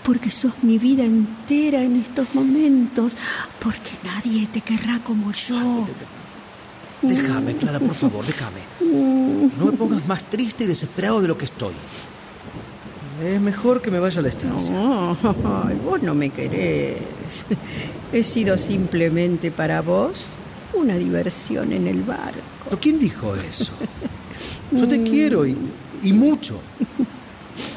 [0.04, 3.14] Porque sos mi vida entera en estos momentos.
[3.62, 5.86] Porque nadie te querrá como yo.
[7.02, 8.62] Déjame, Clara, por favor, déjame.
[9.58, 11.74] No me pongas más triste y desesperado de lo que estoy.
[13.24, 14.72] Es mejor que me vaya a la estancia.
[14.72, 15.18] No,
[15.66, 16.98] ay, vos no me querés.
[18.14, 20.26] He sido simplemente para vos
[20.74, 22.40] una diversión en el barco.
[22.66, 23.72] ¿Pero quién dijo eso?
[24.72, 25.56] Yo te quiero y,
[26.02, 26.60] y mucho.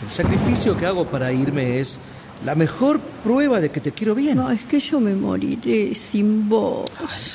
[0.04, 1.98] El sacrificio que hago para irme es
[2.44, 4.36] la mejor prueba de que te quiero bien.
[4.36, 6.90] No, es que yo me moriré sin vos.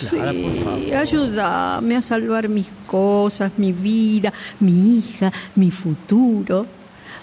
[0.10, 0.96] Clara, por favor.
[0.96, 6.66] Ayúdame a salvar mis cosas, mi vida, mi hija, mi futuro.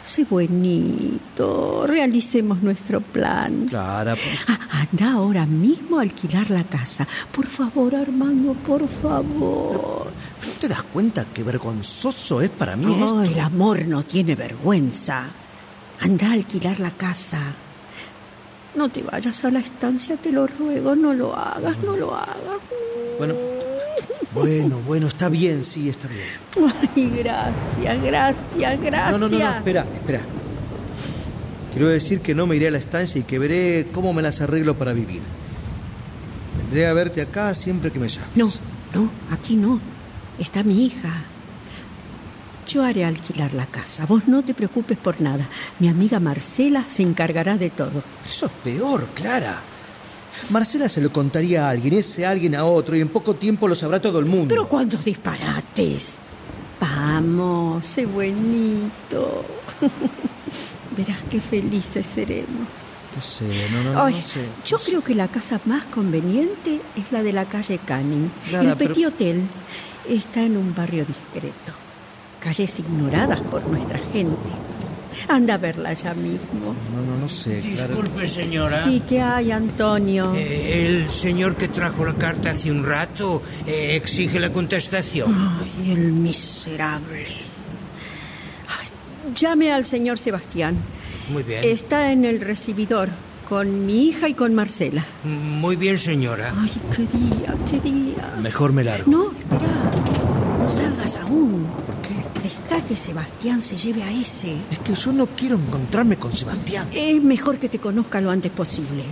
[0.06, 3.66] Sé buenito, realicemos nuestro plan.
[3.68, 7.06] Clara, por- Ah, anda ahora mismo a alquilar la casa.
[7.32, 10.06] Por favor, Armando, por favor.
[10.46, 13.32] ¿no te das cuenta qué vergonzoso es para mí Oh, esto?
[13.34, 15.24] el amor no tiene vergüenza.
[16.00, 17.40] Anda a alquilar la casa.
[18.76, 22.60] No te vayas a la estancia, te lo ruego, no lo hagas, no lo hagas.
[23.18, 23.34] Bueno,
[24.36, 26.72] bueno, bueno, está bien, sí, está bien.
[26.94, 29.12] Ay, gracias, gracias, gracias.
[29.12, 30.20] No, no, no, no, espera, espera.
[31.72, 34.40] Quiero decir que no me iré a la estancia y que veré cómo me las
[34.40, 35.20] arreglo para vivir.
[36.58, 38.28] Vendré a verte acá siempre que me llames.
[38.34, 38.50] No,
[38.94, 39.80] no, aquí no.
[40.38, 41.12] Está mi hija.
[42.68, 44.06] Yo haré alquilar la casa.
[44.06, 45.46] Vos no te preocupes por nada.
[45.78, 48.02] Mi amiga Marcela se encargará de todo.
[48.28, 49.60] Eso es peor, Clara.
[50.50, 53.74] Marcela se lo contaría a alguien, ese alguien a otro, y en poco tiempo lo
[53.74, 54.46] sabrá todo el mundo.
[54.48, 56.14] Pero cuántos disparates.
[56.80, 59.44] Vamos, sé buenito.
[60.96, 62.68] Verás qué felices seremos.
[63.16, 64.40] No sé, no, no, no, Ay, no sé.
[64.66, 68.30] yo creo que la casa más conveniente es la de la calle Canning.
[68.52, 69.42] El pero- Petit Hotel
[70.08, 71.72] está en un barrio discreto.
[72.40, 74.36] Calles ignoradas por nuestra gente.
[75.28, 76.74] Anda a verla ya mismo.
[76.94, 77.60] No, no, no sé.
[77.60, 78.84] Disculpe, señora.
[78.84, 80.32] Sí, ¿qué hay, Antonio?
[80.34, 85.34] Eh, el señor que trajo la carta hace un rato eh, exige la contestación.
[85.34, 87.26] Ay, el miserable.
[88.68, 88.88] Ay,
[89.34, 90.76] llame al señor Sebastián.
[91.30, 91.60] Muy bien.
[91.64, 93.08] Está en el recibidor
[93.48, 95.04] con mi hija y con Marcela.
[95.24, 96.52] Muy bien, señora.
[96.56, 98.34] Ay, qué día, qué día.
[98.40, 99.10] Mejor me largo.
[99.10, 99.90] No, espera.
[100.62, 101.66] No salgas aún.
[102.46, 104.54] Deja que Sebastián se lleve a ese.
[104.70, 106.86] Es que yo no quiero encontrarme con Sebastián.
[106.92, 109.02] Es mejor que te conozca lo antes posible.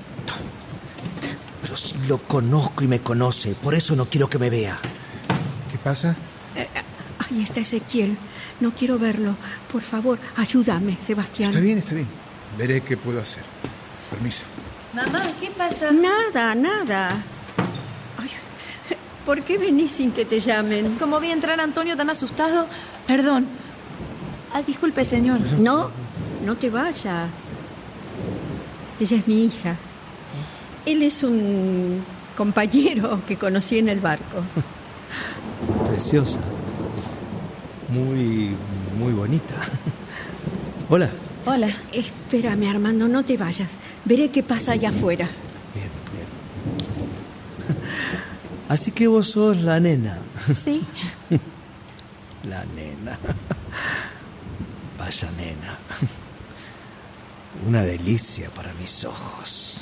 [1.60, 4.78] Pero si lo conozco y me conoce, por eso no quiero que me vea.
[5.68, 6.14] ¿Qué pasa?
[7.28, 8.16] Ahí está Ezequiel.
[8.60, 9.34] No quiero verlo.
[9.72, 11.50] Por favor, ayúdame, Sebastián.
[11.50, 12.06] Está bien, está bien.
[12.56, 13.42] Veré qué puedo hacer.
[14.10, 14.44] Permiso.
[14.92, 15.90] Mamá, ¿qué pasa?
[15.90, 17.20] Nada, nada.
[19.24, 20.96] ¿Por qué venís sin que te llamen?
[20.98, 22.66] Como vi entrar a Antonio tan asustado.
[23.06, 23.46] Perdón.
[24.52, 25.40] Ah, disculpe, señor.
[25.58, 25.90] No,
[26.44, 27.30] no te vayas.
[29.00, 29.76] Ella es mi hija.
[30.84, 32.04] Él es un
[32.36, 34.42] compañero que conocí en el barco.
[35.90, 36.38] Preciosa.
[37.88, 38.50] Muy,
[38.98, 39.54] muy bonita.
[40.90, 41.08] Hola.
[41.46, 41.68] Hola.
[41.92, 43.78] Espérame, Armando, no te vayas.
[44.04, 45.28] Veré qué pasa allá afuera.
[45.74, 46.26] Bien, bien.
[48.74, 50.18] Así que vos sos la nena.
[50.64, 50.84] Sí.
[52.50, 53.16] La nena.
[54.98, 55.78] Vaya nena.
[57.68, 59.78] Una delicia para mis ojos.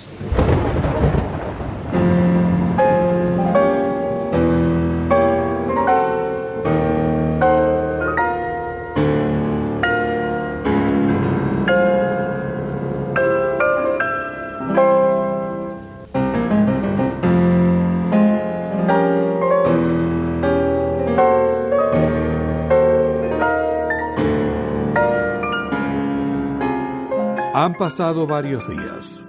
[27.83, 29.25] Pasado varios días.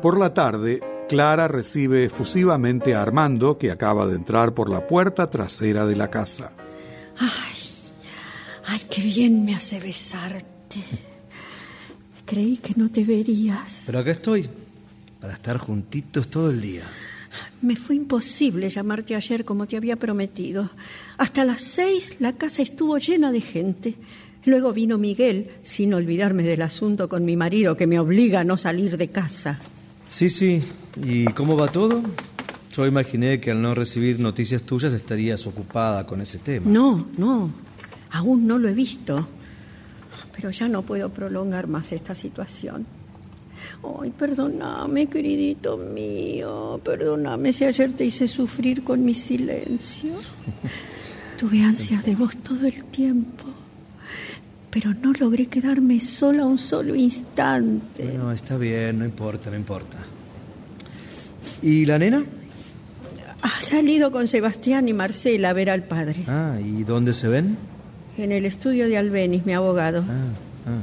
[0.00, 5.28] Por la tarde, Clara recibe efusivamente a Armando, que acaba de entrar por la puerta
[5.28, 6.52] trasera de la casa.
[7.18, 7.58] Ay,
[8.64, 10.82] ay, qué bien me hace besarte.
[12.24, 13.82] Creí que no te verías.
[13.84, 14.48] Pero acá estoy,
[15.20, 16.84] para estar juntitos todo el día.
[17.60, 20.70] Me fue imposible llamarte ayer como te había prometido.
[21.18, 23.96] Hasta las seis la casa estuvo llena de gente.
[24.46, 28.56] Luego vino Miguel, sin olvidarme del asunto con mi marido que me obliga a no
[28.56, 29.58] salir de casa.
[30.08, 30.62] Sí, sí.
[31.02, 32.00] ¿Y cómo va todo?
[32.72, 36.70] Yo imaginé que al no recibir noticias tuyas estarías ocupada con ese tema.
[36.70, 37.50] No, no,
[38.10, 39.28] aún no lo he visto.
[40.36, 42.86] Pero ya no puedo prolongar más esta situación.
[44.00, 46.80] Ay, perdóname, queridito mío.
[46.84, 50.12] Perdóname si ayer te hice sufrir con mi silencio.
[51.36, 53.55] Tuve ansias de vos todo el tiempo.
[54.76, 58.02] Pero no logré quedarme sola un solo instante.
[58.02, 59.96] Bueno, está bien, no importa, no importa.
[61.62, 62.22] ¿Y la nena?
[63.40, 66.24] Ha salido con Sebastián y Marcela a ver al padre.
[66.26, 67.56] Ah, ¿y dónde se ven?
[68.18, 70.04] En el estudio de Albenis, mi abogado.
[70.06, 70.82] Ah,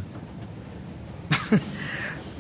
[1.52, 1.60] ah.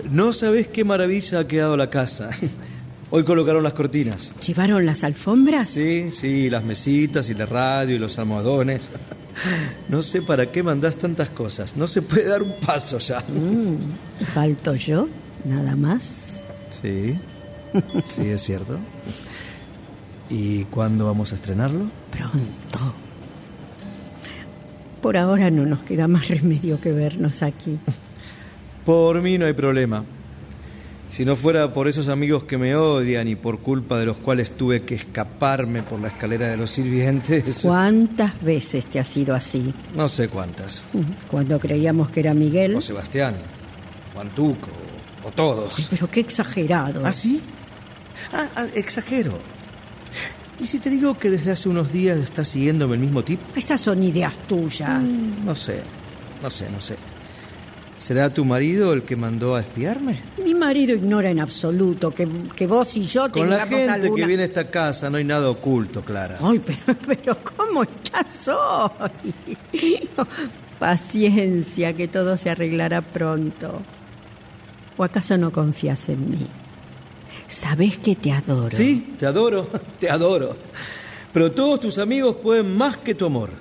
[0.11, 2.31] no sabés qué maravilla ha quedado la casa.
[3.11, 4.31] Hoy colocaron las cortinas.
[4.43, 5.69] ¿Llevaron las alfombras?
[5.69, 8.89] Sí, sí, las mesitas y la radio y los almohadones.
[9.89, 11.75] No sé para qué mandás tantas cosas.
[11.75, 13.19] No se puede dar un paso ya.
[13.19, 15.07] Mm, ¿Falto yo?
[15.45, 16.43] ¿Nada más?
[16.81, 17.17] Sí,
[18.05, 18.77] sí, es cierto.
[20.29, 21.85] ¿Y cuándo vamos a estrenarlo?
[22.11, 22.93] Pronto.
[25.01, 27.77] Por ahora no nos queda más remedio que vernos aquí.
[28.85, 30.03] Por mí no hay problema.
[31.13, 34.55] Si no fuera por esos amigos que me odian y por culpa de los cuales
[34.55, 37.59] tuve que escaparme por la escalera de los sirvientes.
[37.61, 39.71] ¿Cuántas veces te ha sido así?
[39.95, 40.81] No sé cuántas.
[41.29, 42.77] Cuando creíamos que era Miguel.
[42.77, 43.35] O Sebastián.
[44.15, 44.69] o Antuco,
[45.23, 45.87] o todos.
[45.91, 47.05] Pero qué exagerado.
[47.05, 47.39] ¿Ah, sí?
[48.31, 49.33] Ah, ah, exagero.
[50.59, 53.43] ¿Y si te digo que desde hace unos días estás siguiéndome el mismo tipo?
[53.55, 55.03] Esas son ideas tuyas.
[55.03, 55.79] Mm, no sé,
[56.41, 56.95] no sé, no sé.
[58.03, 60.19] ¿Será tu marido el que mandó a espiarme?
[60.43, 64.21] Mi marido ignora en absoluto que, que vos y yo Con la tengamos gente alguna...
[64.21, 66.37] que viene a esta casa no hay nada oculto, Clara.
[66.41, 69.55] Ay, pero, pero ¿cómo estás hoy?
[70.79, 73.81] Paciencia, que todo se arreglará pronto.
[74.97, 76.45] ¿O acaso no confías en mí?
[77.47, 78.75] Sabes que te adoro.
[78.75, 79.65] Sí, te adoro,
[80.01, 80.57] te adoro.
[81.31, 83.51] Pero todos tus amigos pueden más que tu amor.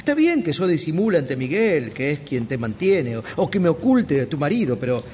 [0.00, 3.60] Está bien que yo disimule ante Miguel, que es quien te mantiene, o, o que
[3.60, 5.04] me oculte de tu marido, pero,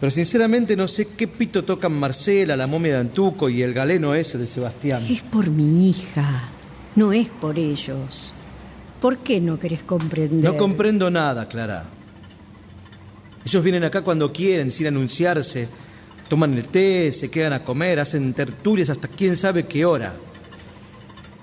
[0.00, 4.14] pero sinceramente no sé qué pito tocan Marcela, la momia de Antuco y el galeno
[4.14, 5.04] ese de Sebastián.
[5.06, 6.48] Es por mi hija,
[6.96, 8.32] no es por ellos.
[8.98, 10.42] ¿Por qué no querés comprender?
[10.42, 11.84] No comprendo nada, Clara.
[13.44, 15.68] Ellos vienen acá cuando quieren, sin anunciarse.
[16.30, 20.14] Toman el té, se quedan a comer, hacen tertulias hasta quién sabe qué hora.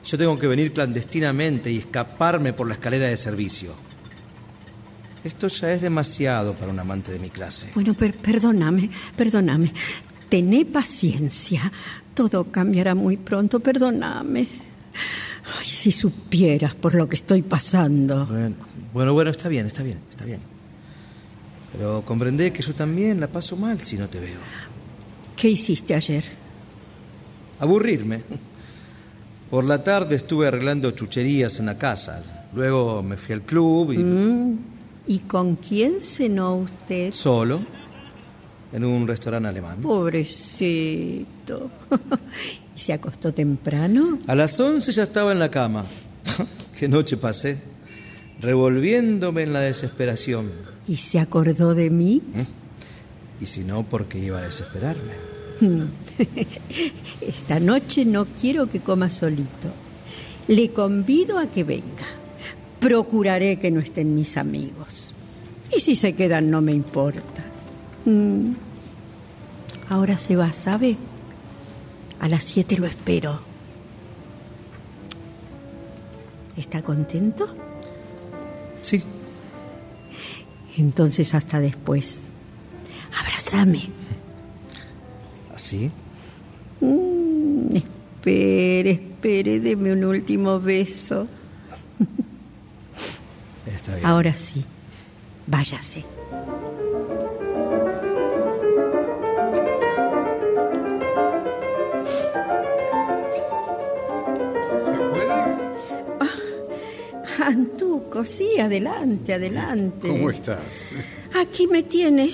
[0.05, 3.73] Yo tengo que venir clandestinamente y escaparme por la escalera de servicio.
[5.23, 7.69] Esto ya es demasiado para un amante de mi clase.
[7.75, 9.71] Bueno, per- perdóname, perdóname.
[10.29, 11.71] Tené paciencia.
[12.15, 14.47] Todo cambiará muy pronto, perdóname.
[15.59, 18.25] Ay, si supieras por lo que estoy pasando.
[18.25, 18.55] Bueno,
[18.93, 20.39] bueno, bueno, está bien, está bien, está bien.
[21.73, 24.39] Pero comprendé que yo también la paso mal si no te veo.
[25.37, 26.23] ¿Qué hiciste ayer?
[27.59, 28.21] Aburrirme.
[29.51, 32.23] Por la tarde estuve arreglando chucherías en la casa.
[32.55, 34.57] Luego me fui al club y Mm,
[35.07, 37.13] ¿Y con quién cenó usted?
[37.13, 37.59] solo
[38.71, 39.81] en un restaurante alemán.
[39.81, 41.69] Pobrecito.
[42.75, 44.19] ¿Y se acostó temprano?
[44.27, 45.83] A las 11 ya estaba en la cama.
[46.79, 47.57] Qué noche pasé,
[48.39, 50.49] revolviéndome en la desesperación.
[50.87, 52.21] ¿Y se acordó de mí?
[53.41, 55.30] Y si no, porque iba a desesperarme.
[57.21, 59.69] Esta noche no quiero que coma solito.
[60.47, 62.07] Le convido a que venga.
[62.79, 65.13] Procuraré que no estén mis amigos.
[65.75, 67.43] Y si se quedan, no me importa.
[68.05, 68.53] Mm.
[69.89, 70.97] Ahora se va, ¿sabe?
[72.19, 73.39] A las siete lo espero.
[76.57, 77.47] ¿Está contento?
[78.81, 79.01] Sí.
[80.77, 82.19] Entonces hasta después.
[83.19, 84.00] Abrázame.
[85.71, 85.89] ¿Así?
[86.81, 91.27] Mm, espere, espere, deme un último beso.
[93.65, 94.05] Está bien.
[94.05, 94.65] Ahora sí,
[95.47, 96.03] váyase.
[104.83, 105.31] ¿Se puede?
[107.45, 110.09] Antuco, sí, adelante, adelante.
[110.09, 110.59] ¿Cómo estás?
[111.33, 112.29] Aquí me tiene,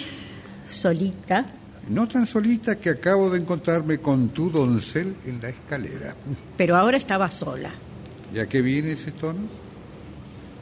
[0.71, 1.45] solita.
[1.89, 6.15] No tan solita que acabo de encontrarme con tu doncel en la escalera.
[6.57, 7.71] Pero ahora estaba sola.
[8.33, 9.39] ¿Y a qué viene ese tono?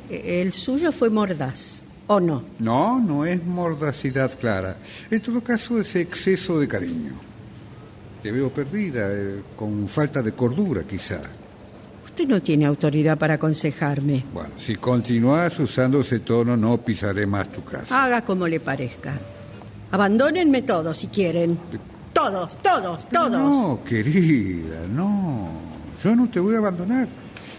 [0.10, 2.44] E- El suyo fue mordaz, ¿o no?
[2.60, 4.78] No, no es mordacidad clara.
[5.10, 7.14] En todo caso es exceso de cariño.
[8.22, 11.22] Te veo perdida, eh, con falta de cordura quizá.
[12.06, 14.24] Usted no tiene autoridad para aconsejarme.
[14.32, 18.04] Bueno, si continúas usando ese tono no pisaré más tu casa.
[18.06, 19.14] Haga como le parezca.
[19.96, 21.58] Abandónenme todos si quieren.
[22.12, 23.32] Todos, todos, todos.
[23.32, 25.52] No, querida, no.
[26.04, 27.08] Yo no te voy a abandonar,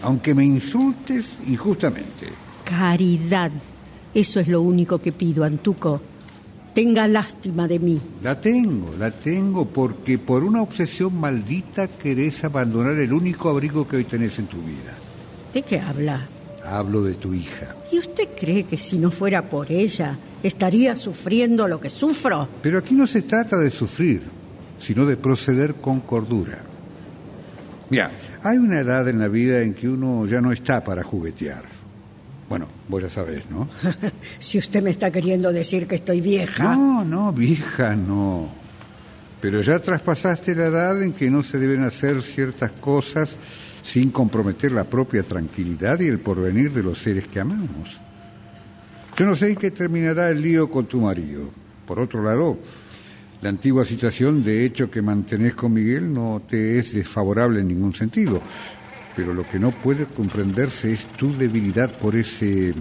[0.03, 2.27] aunque me insultes injustamente.
[2.63, 3.49] Caridad.
[4.13, 5.99] Eso es lo único que pido, Antuco.
[6.75, 7.99] Tenga lástima de mí.
[8.21, 13.95] La tengo, la tengo porque por una obsesión maldita querés abandonar el único abrigo que
[13.95, 14.93] hoy tenés en tu vida.
[15.55, 16.27] ¿De qué habla?
[16.63, 17.75] Hablo de tu hija.
[17.91, 22.47] ¿Y usted cree que si no fuera por ella, estaría sufriendo lo que sufro?
[22.61, 24.21] Pero aquí no se trata de sufrir,
[24.79, 26.63] sino de proceder con cordura.
[27.89, 28.11] Mira,
[28.43, 31.63] hay una edad en la vida en que uno ya no está para juguetear.
[32.49, 33.67] Bueno, vos ya sabés, ¿no?
[34.39, 36.75] si usted me está queriendo decir que estoy vieja.
[36.75, 38.49] No, no, vieja, no.
[39.41, 43.35] Pero ya traspasaste la edad en que no se deben hacer ciertas cosas
[43.83, 47.97] sin comprometer la propia tranquilidad y el porvenir de los seres que amamos.
[49.17, 51.49] Yo no sé en qué terminará el lío con tu marido.
[51.87, 52.59] Por otro lado,
[53.41, 57.95] la antigua situación de hecho que mantenés con Miguel no te es desfavorable en ningún
[57.95, 58.39] sentido.
[59.15, 62.75] Pero lo que no puede comprenderse es tu debilidad por ese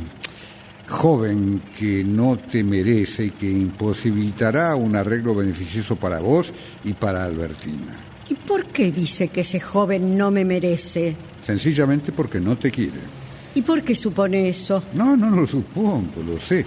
[0.86, 6.52] joven que no te merece y que imposibilitará un arreglo beneficioso para vos
[6.84, 7.96] y para Albertina.
[8.28, 11.16] ¿Y por qué dice que ese joven no me merece?
[11.40, 13.25] Sencillamente porque no te quiere.
[13.56, 14.82] ¿Y por qué supone eso?
[14.92, 16.62] No, no lo supongo, lo sé.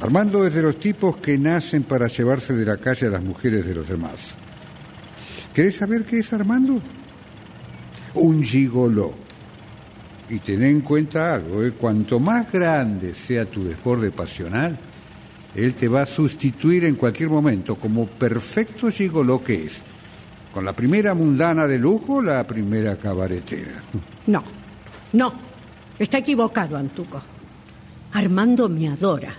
[0.00, 3.66] Armando es de los tipos que nacen para llevarse de la calle a las mujeres
[3.66, 4.32] de los demás.
[5.52, 6.80] ¿Querés saber qué es Armando?
[8.14, 9.12] Un gigoló.
[10.30, 11.72] Y ten en cuenta algo, ¿eh?
[11.72, 14.78] cuanto más grande sea tu desborde pasional,
[15.56, 19.78] él te va a sustituir en cualquier momento como perfecto gigoló que es.
[20.54, 23.82] Con la primera mundana de lujo, la primera cabaretera.
[24.28, 24.44] No,
[25.14, 25.51] no.
[26.02, 27.22] Está equivocado, Antuco.
[28.12, 29.36] Armando me adora.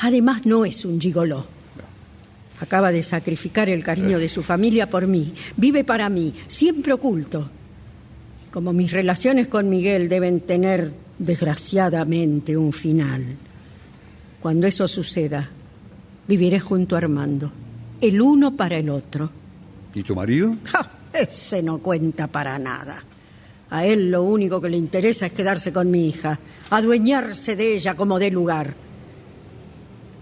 [0.00, 1.46] Además, no es un gigoló.
[2.60, 5.32] Acaba de sacrificar el cariño de su familia por mí.
[5.56, 7.48] Vive para mí, siempre oculto.
[8.50, 13.24] Como mis relaciones con Miguel deben tener, desgraciadamente, un final.
[14.40, 15.48] Cuando eso suceda,
[16.26, 17.52] viviré junto a Armando,
[18.00, 19.30] el uno para el otro.
[19.94, 20.56] ¿Y tu marido?
[20.64, 23.04] Ja, ese no cuenta para nada.
[23.70, 26.38] A él lo único que le interesa es quedarse con mi hija,
[26.70, 28.74] adueñarse de ella como de lugar.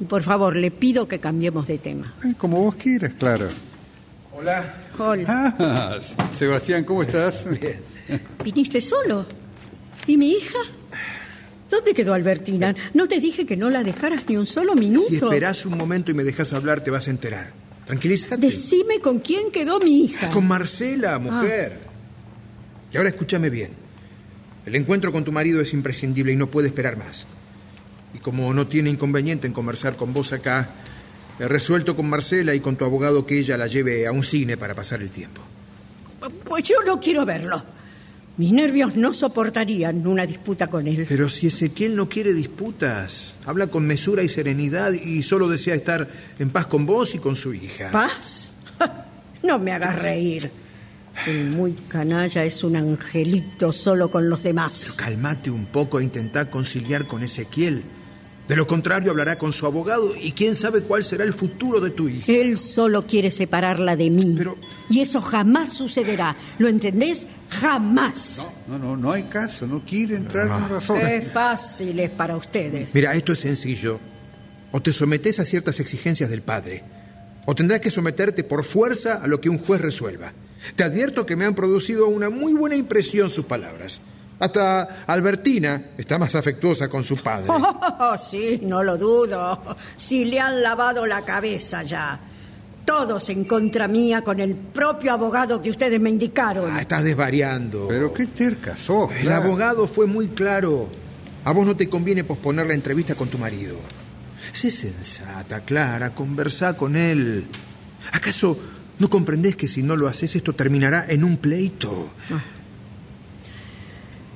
[0.01, 2.15] Y por favor, le pido que cambiemos de tema.
[2.23, 3.49] Ay, como vos quieras, Clara.
[4.33, 4.75] Hola.
[4.99, 5.25] Hola.
[5.29, 5.99] Ah,
[6.37, 7.45] Sebastián, ¿cómo estás?
[8.43, 9.27] ¿Viniste solo?
[10.07, 10.59] ¿Y mi hija?
[11.71, 12.75] ¿Dónde quedó Albertina?
[12.95, 15.09] ¿No te dije que no la dejaras ni un solo minuto?
[15.09, 17.51] Si esperás un momento y me dejas hablar, te vas a enterar.
[17.87, 18.37] Tranquilízate.
[18.37, 20.31] Decime con quién quedó mi hija.
[20.31, 21.92] Con Marcela, mujer.
[22.93, 23.71] Y ahora escúchame bien.
[24.67, 27.27] El encuentro con tu marido es imprescindible y no puede esperar más.
[28.15, 30.69] Y como no tiene inconveniente en conversar con vos acá,
[31.41, 34.57] he resuelto con Marcela y con tu abogado que ella la lleve a un cine
[34.57, 35.43] para pasar el tiempo.
[36.45, 37.65] Pues yo no quiero verlo.
[38.37, 41.05] Mis nervios no soportarían una disputa con él.
[41.09, 46.09] Pero si Ezequiel no quiere disputas, habla con mesura y serenidad y solo desea estar
[46.39, 47.91] en paz con vos y con su hija.
[47.91, 48.53] ¿Paz?
[49.43, 50.49] No me hagas reír.
[51.27, 54.95] El muy canalla es un angelito solo con los demás.
[54.97, 57.83] Calmate un poco e intentá conciliar con Ezequiel.
[58.49, 61.91] De lo contrario, hablará con su abogado y quién sabe cuál será el futuro de
[61.91, 62.31] tu hija.
[62.33, 64.37] Él solo quiere separarla de mí.
[64.91, 66.37] Y eso jamás sucederá.
[66.59, 67.27] ¿Lo entendés?
[67.49, 68.45] Jamás.
[68.67, 70.99] No, no, no hay caso, no quiere entrar en razón.
[71.01, 72.93] Qué fácil es para ustedes.
[72.95, 74.01] Mira, esto es sencillo.
[74.73, 76.83] O te sometes a ciertas exigencias del padre,
[77.45, 80.33] o tendrás que someterte por fuerza a lo que un juez resuelva.
[80.77, 84.01] Te advierto que me han producido una muy buena impresión sus palabras.
[84.39, 87.49] Hasta Albertina está más afectuosa con su padre.
[88.05, 89.77] Oh, sí, no lo dudo.
[89.97, 92.19] Si le han lavado la cabeza ya.
[92.85, 96.69] Todos en contra mía con el propio abogado que ustedes me indicaron.
[96.73, 97.87] Ah, estás desvariando.
[97.87, 99.13] Pero qué terca sos.
[99.13, 100.89] El abogado fue muy claro.
[101.45, 103.77] A vos no te conviene posponer la entrevista con tu marido.
[104.53, 107.45] Sé sensata, Clara, conversá con él.
[108.11, 108.59] ¿Acaso
[109.03, 112.11] no comprendés que si no lo haces esto terminará en un pleito?
[112.31, 112.41] Ah.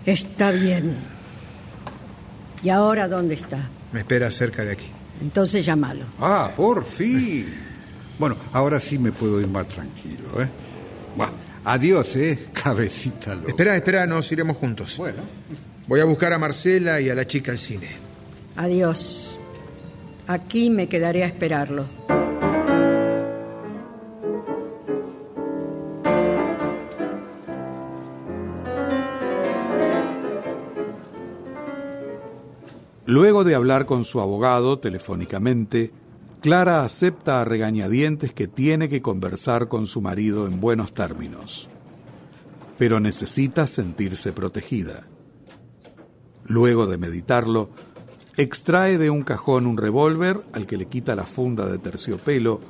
[0.04, 0.92] Está bien.
[2.64, 3.68] ¿Y ahora dónde está?
[3.92, 4.88] Me espera cerca de aquí.
[5.22, 6.06] Entonces llámalo.
[6.18, 7.46] Ah, por fin.
[8.18, 10.48] Bueno, ahora sí me puedo ir más tranquilo, ¿eh?
[11.16, 11.30] Buah,
[11.62, 12.48] adiós, ¿eh?
[12.52, 13.50] Cabecita loca.
[13.50, 14.96] Espera, espera, nos iremos juntos.
[14.96, 15.22] Bueno.
[15.86, 17.86] Voy a buscar a Marcela y a la chica al cine.
[18.56, 19.38] Adiós.
[20.26, 21.86] Aquí me quedaré a esperarlo.
[33.06, 35.92] Luego de hablar con su abogado telefónicamente,
[36.40, 41.68] Clara acepta a regañadientes que tiene que conversar con su marido en buenos términos,
[42.78, 45.06] pero necesita sentirse protegida.
[46.46, 47.70] Luego de meditarlo,
[48.36, 52.60] extrae de un cajón un revólver al que le quita la funda de terciopelo,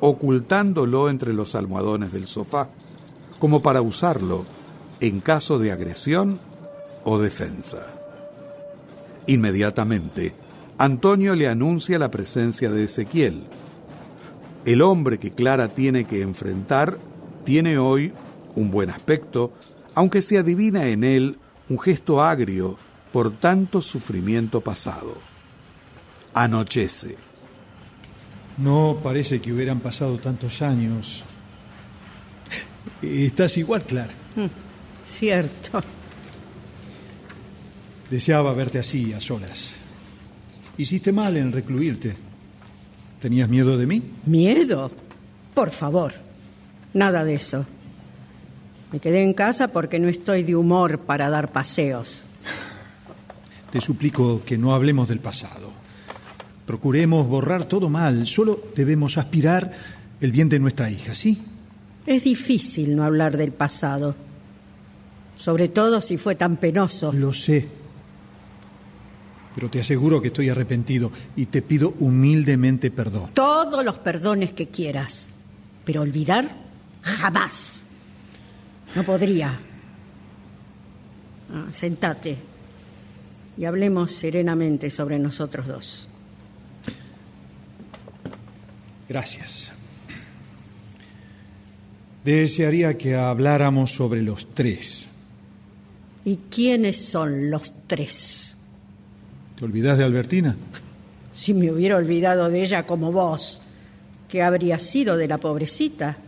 [0.00, 2.68] ocultándolo entre los almohadones del sofá,
[3.38, 4.44] como para usarlo
[5.00, 6.38] en caso de agresión
[7.04, 7.95] o defensa.
[9.26, 10.34] Inmediatamente,
[10.78, 13.44] Antonio le anuncia la presencia de Ezequiel.
[14.64, 16.98] El hombre que Clara tiene que enfrentar
[17.44, 18.12] tiene hoy
[18.54, 19.52] un buen aspecto,
[19.94, 22.78] aunque se adivina en él un gesto agrio
[23.12, 25.14] por tanto sufrimiento pasado.
[26.34, 27.16] Anochece.
[28.58, 31.24] No parece que hubieran pasado tantos años.
[33.02, 34.12] Estás igual, Clara.
[34.34, 34.46] Mm,
[35.04, 35.80] Cierto.
[38.10, 39.74] Deseaba verte así, a solas.
[40.78, 42.14] Hiciste mal en recluirte.
[43.20, 44.02] ¿Tenías miedo de mí?
[44.26, 44.90] ¿Miedo?
[45.54, 46.12] Por favor.
[46.92, 47.66] Nada de eso.
[48.92, 52.24] Me quedé en casa porque no estoy de humor para dar paseos.
[53.70, 55.72] Te suplico que no hablemos del pasado.
[56.66, 58.26] Procuremos borrar todo mal.
[58.26, 59.72] Solo debemos aspirar
[60.20, 61.42] el bien de nuestra hija, ¿sí?
[62.06, 64.14] Es difícil no hablar del pasado.
[65.36, 67.12] Sobre todo si fue tan penoso.
[67.12, 67.66] Lo sé.
[69.56, 73.30] Pero te aseguro que estoy arrepentido y te pido humildemente perdón.
[73.32, 75.28] Todos los perdones que quieras.
[75.84, 76.54] Pero olvidar,
[77.00, 77.82] jamás.
[78.94, 79.58] No podría.
[81.52, 82.36] Ah, sentate
[83.56, 86.08] y hablemos serenamente sobre nosotros dos.
[89.08, 89.72] Gracias.
[92.24, 95.08] Desearía que habláramos sobre los tres.
[96.24, 98.45] ¿Y quiénes son los tres?
[99.56, 100.54] ¿Te olvidas de Albertina?
[101.32, 103.62] Si me hubiera olvidado de ella como vos,
[104.28, 106.18] ¿qué habría sido de la pobrecita?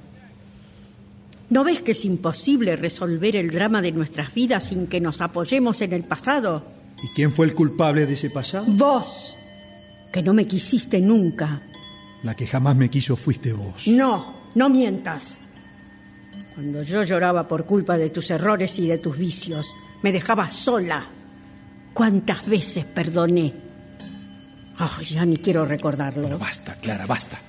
[1.51, 5.81] ¿No ves que es imposible resolver el drama de nuestras vidas sin que nos apoyemos
[5.83, 6.63] en el pasado?
[7.03, 8.65] ¿Y quién fue el culpable de ese pasado?
[8.67, 9.35] Vos,
[10.13, 11.63] que no me quisiste nunca.
[12.23, 13.89] La que jamás me quiso fuiste vos.
[13.89, 15.39] No, no mientas.
[16.55, 19.73] Cuando yo lloraba por culpa de tus errores y de tus vicios,
[20.03, 21.07] me dejabas sola.
[21.99, 23.53] ¿Cuántas veces perdoné?
[24.79, 26.23] Oh, ya ni quiero recordarlo.
[26.23, 27.41] Pero basta, Clara, basta.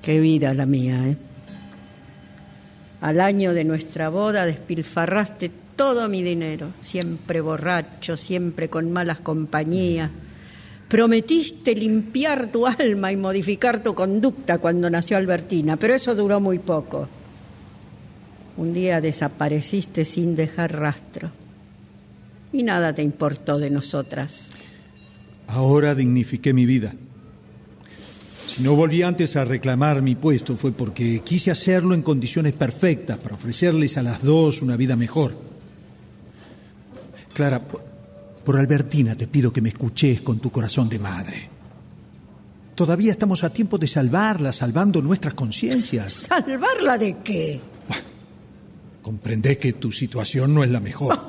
[0.00, 1.16] Qué vida la mía, ¿eh?
[3.00, 10.12] Al año de nuestra boda despilfarraste todo mi dinero, siempre borracho, siempre con malas compañías.
[10.86, 16.60] Prometiste limpiar tu alma y modificar tu conducta cuando nació Albertina, pero eso duró muy
[16.60, 17.08] poco.
[18.58, 21.30] Un día desapareciste sin dejar rastro
[22.52, 24.50] y nada te importó de nosotras.
[25.46, 26.92] Ahora dignifiqué mi vida.
[28.48, 33.18] Si no volví antes a reclamar mi puesto fue porque quise hacerlo en condiciones perfectas
[33.18, 35.36] para ofrecerles a las dos una vida mejor.
[37.32, 37.62] Clara,
[38.44, 41.48] por Albertina te pido que me escuches con tu corazón de madre.
[42.74, 46.26] Todavía estamos a tiempo de salvarla, salvando nuestras conciencias.
[46.28, 47.60] ¿Salvarla de qué?
[49.08, 51.18] Comprendés que tu situación no es la mejor.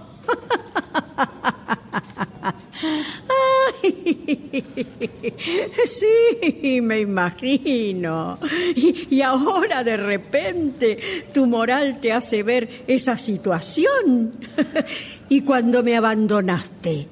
[5.85, 8.37] Sí, me imagino.
[8.75, 10.99] Y, y, ahora de repente
[11.33, 14.33] tu moral te hace ver esa situación.
[15.29, 17.07] Y cuando me abandonaste,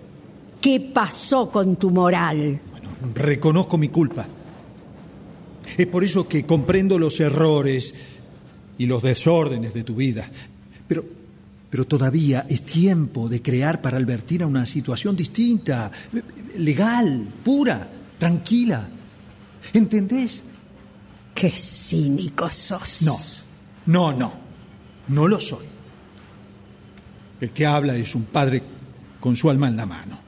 [0.60, 2.60] ¿qué pasó con tu moral?
[2.72, 4.28] Bueno, reconozco mi culpa.
[5.78, 7.94] Es por eso que comprendo los errores
[8.78, 10.30] y los desórdenes de tu vida.
[10.88, 11.04] Pero,
[11.70, 15.92] pero todavía es tiempo de crear para Albertina una situación distinta,
[16.58, 18.88] legal, pura, tranquila.
[19.74, 20.44] ¿Entendés?
[21.34, 23.02] Qué cínico sos.
[23.04, 23.18] No,
[23.86, 24.48] no, no.
[25.10, 25.66] No lo soy.
[27.40, 28.62] El que habla es un padre
[29.20, 30.20] con su alma en la mano.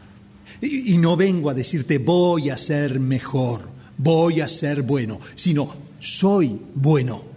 [0.61, 5.73] Y, y, no vengo a decirte voy a ser mejor, voy a ser bueno, sino
[5.99, 7.28] soy bueno.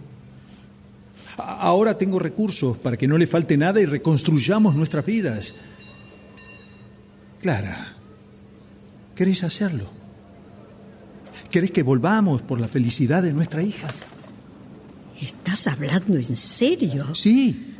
[1.37, 5.53] Ahora tengo recursos para que no le falte nada y reconstruyamos nuestras vidas.
[7.41, 7.95] Clara,
[9.15, 9.85] ¿querés hacerlo?
[11.49, 13.87] ¿Querés que volvamos por la felicidad de nuestra hija?
[15.21, 17.13] ¿Estás hablando en serio?
[17.15, 17.75] Sí.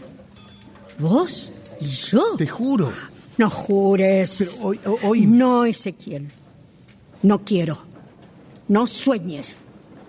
[1.00, 1.52] ¿Vos?
[1.82, 2.36] ¿Y yo?
[2.38, 2.92] Te juro.
[3.38, 4.36] No jures.
[4.38, 5.26] Pero hoy, hoy...
[5.26, 6.32] No, Ezequiel.
[7.24, 7.80] No quiero.
[8.68, 9.60] No sueñes,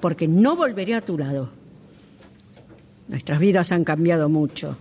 [0.01, 1.51] porque no volveré a tu lado.
[3.09, 4.77] Nuestras vidas han cambiado mucho.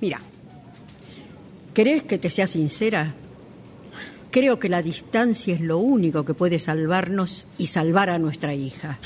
[0.00, 0.20] Mira,
[1.72, 3.14] ¿querés que te sea sincera?
[4.30, 8.98] Creo que la distancia es lo único que puede salvarnos y salvar a nuestra hija.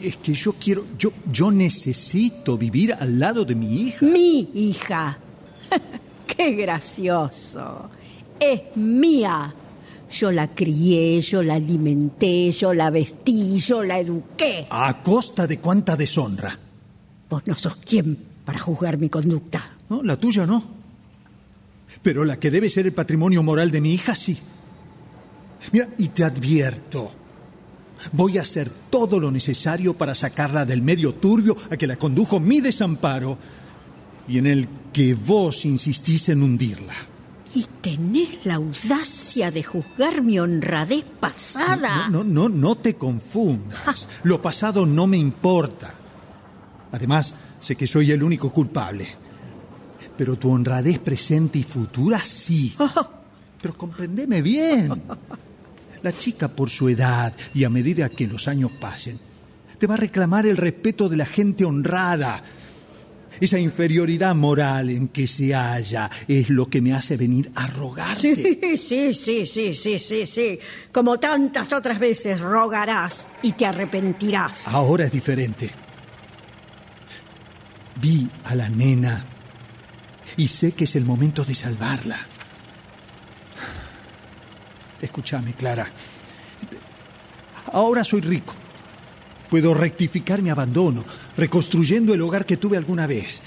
[0.00, 4.06] Es que yo quiero, yo, yo necesito vivir al lado de mi hija.
[4.06, 5.18] Mi hija.
[6.26, 7.90] ¡Qué gracioso!
[8.38, 9.52] Es mía.
[10.10, 14.66] Yo la crié, yo la alimenté, yo la vestí, yo la eduqué.
[14.70, 16.56] ¿A costa de cuánta deshonra?
[17.34, 19.72] Vos no sos quien para juzgar mi conducta.
[19.88, 20.62] No, la tuya no.
[22.00, 24.38] Pero la que debe ser el patrimonio moral de mi hija, sí.
[25.72, 27.10] Mira, y te advierto,
[28.12, 32.38] voy a hacer todo lo necesario para sacarla del medio turbio a que la condujo
[32.38, 33.36] mi desamparo
[34.28, 36.94] y en el que vos insistís en hundirla.
[37.52, 42.08] ¿Y tenés la audacia de juzgar mi honradez pasada?
[42.08, 44.08] No, no, no, no te confundas.
[44.22, 45.94] Lo pasado no me importa.
[46.94, 49.08] Además, sé que soy el único culpable.
[50.16, 52.72] Pero tu honradez presente y futura sí.
[53.60, 55.02] Pero comprendeme bien.
[56.02, 59.18] La chica por su edad y a medida que los años pasen,
[59.76, 62.44] te va a reclamar el respeto de la gente honrada.
[63.40, 68.36] Esa inferioridad moral en que se halla es lo que me hace venir a rogarte.
[68.36, 70.58] Sí, sí, sí, sí, sí, sí, sí.
[70.92, 74.68] Como tantas otras veces rogarás y te arrepentirás.
[74.68, 75.72] Ahora es diferente.
[78.04, 79.24] Vi a la nena
[80.36, 82.18] y sé que es el momento de salvarla.
[85.00, 85.88] Escúchame, Clara.
[87.72, 88.52] Ahora soy rico.
[89.48, 91.02] Puedo rectificar mi abandono,
[91.38, 93.40] reconstruyendo el hogar que tuve alguna vez.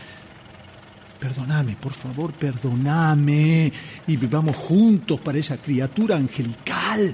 [1.20, 3.72] Perdóname, por favor, perdóname.
[4.08, 7.14] Y vivamos juntos para esa criatura angelical.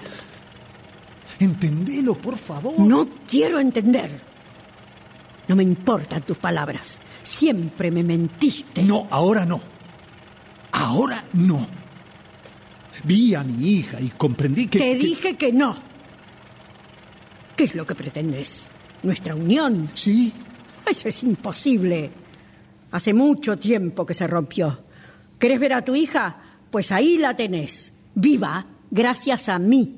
[1.42, 2.80] Entendelo, por favor.
[2.80, 4.10] No quiero entender.
[5.50, 7.02] No me importan tus palabras.
[7.24, 8.84] Siempre me mentiste.
[8.84, 9.60] No, ahora no.
[10.72, 11.66] Ahora no.
[13.06, 14.78] Vi a mi hija y comprendí que...
[14.80, 15.76] Te que- dije que no.
[17.56, 18.68] ¿Qué es lo que pretendes?
[19.04, 19.90] ¿Nuestra unión?
[19.94, 20.32] Sí.
[20.90, 22.12] Eso es imposible.
[22.92, 24.80] Hace mucho tiempo que se rompió.
[25.40, 26.38] ¿Querés ver a tu hija?
[26.72, 27.94] Pues ahí la tenés.
[28.16, 29.96] Viva, gracias a mí.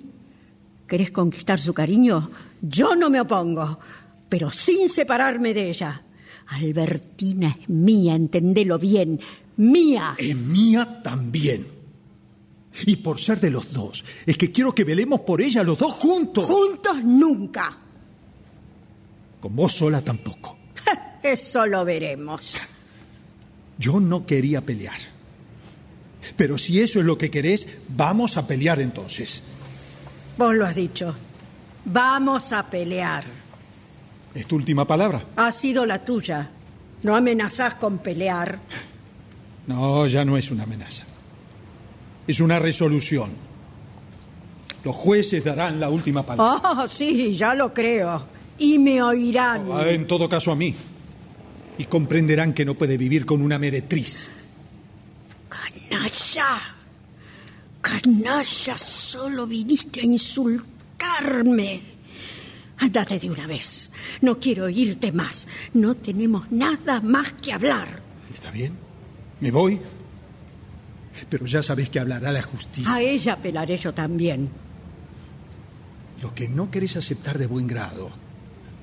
[0.87, 2.29] ¿Querés conquistar su cariño?
[2.61, 3.79] Yo no me opongo,
[4.29, 6.01] pero sin separarme de ella.
[6.47, 9.19] Albertina es mía, entendelo bien.
[9.57, 10.15] Mía.
[10.17, 11.67] Es mía también.
[12.85, 15.93] Y por ser de los dos, es que quiero que velemos por ella los dos
[15.93, 16.45] juntos.
[16.45, 17.77] Juntos nunca.
[19.39, 20.57] Con vos sola tampoco.
[21.23, 22.57] Eso lo veremos.
[23.77, 24.99] Yo no quería pelear.
[26.35, 29.43] Pero si eso es lo que querés, vamos a pelear entonces.
[30.37, 31.15] Vos lo has dicho.
[31.85, 33.23] Vamos a pelear.
[34.35, 35.23] ¿Es tu última palabra?
[35.37, 36.49] Ha sido la tuya.
[37.03, 38.59] No amenazás con pelear.
[39.67, 41.05] No, ya no es una amenaza.
[42.27, 43.29] Es una resolución.
[44.83, 46.69] Los jueces darán la última palabra.
[46.83, 48.25] Oh, sí, ya lo creo.
[48.57, 49.67] Y me oirán.
[49.71, 50.75] Ah, En todo caso a mí.
[51.77, 54.29] Y comprenderán que no puede vivir con una meretriz.
[55.49, 56.59] Canalla.
[57.81, 61.81] Canalla, solo viniste a insultarme.
[62.79, 63.91] Andate de una vez.
[64.21, 65.47] No quiero oírte más.
[65.73, 68.01] No tenemos nada más que hablar.
[68.33, 68.73] ¿Está bien?
[69.39, 69.79] Me voy.
[71.29, 72.93] Pero ya sabéis que hablará la justicia.
[72.93, 74.49] A ella apelaré yo también.
[76.21, 78.09] Lo que no queréis aceptar de buen grado,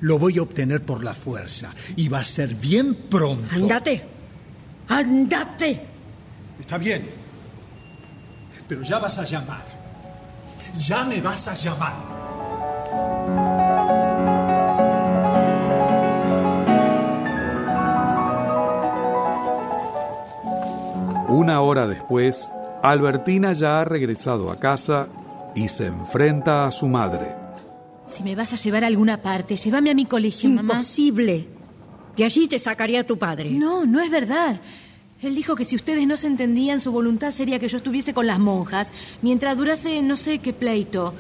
[0.01, 1.75] lo voy a obtener por la fuerza.
[1.97, 3.55] Y va a ser bien pronto.
[3.55, 4.03] Andate.
[4.89, 5.81] Andate.
[6.59, 7.09] Está bien.
[8.69, 9.65] Pero ya vas a llamar.
[10.79, 12.22] Ya me vas a llamar.
[21.33, 22.53] Una hora después,
[22.83, 25.09] Albertina ya ha regresado a casa
[25.55, 27.35] y se enfrenta a su madre.
[28.15, 30.75] Si me vas a llevar a alguna parte, llévame a mi colegio, mamá.
[30.75, 31.49] Imposible.
[32.19, 33.51] De allí te sacaría tu padre.
[33.51, 34.61] No, no es verdad.
[35.23, 38.27] Él dijo que si ustedes no se entendían, su voluntad sería que yo estuviese con
[38.27, 38.91] las monjas,
[39.23, 41.15] mientras durase no sé qué pleito.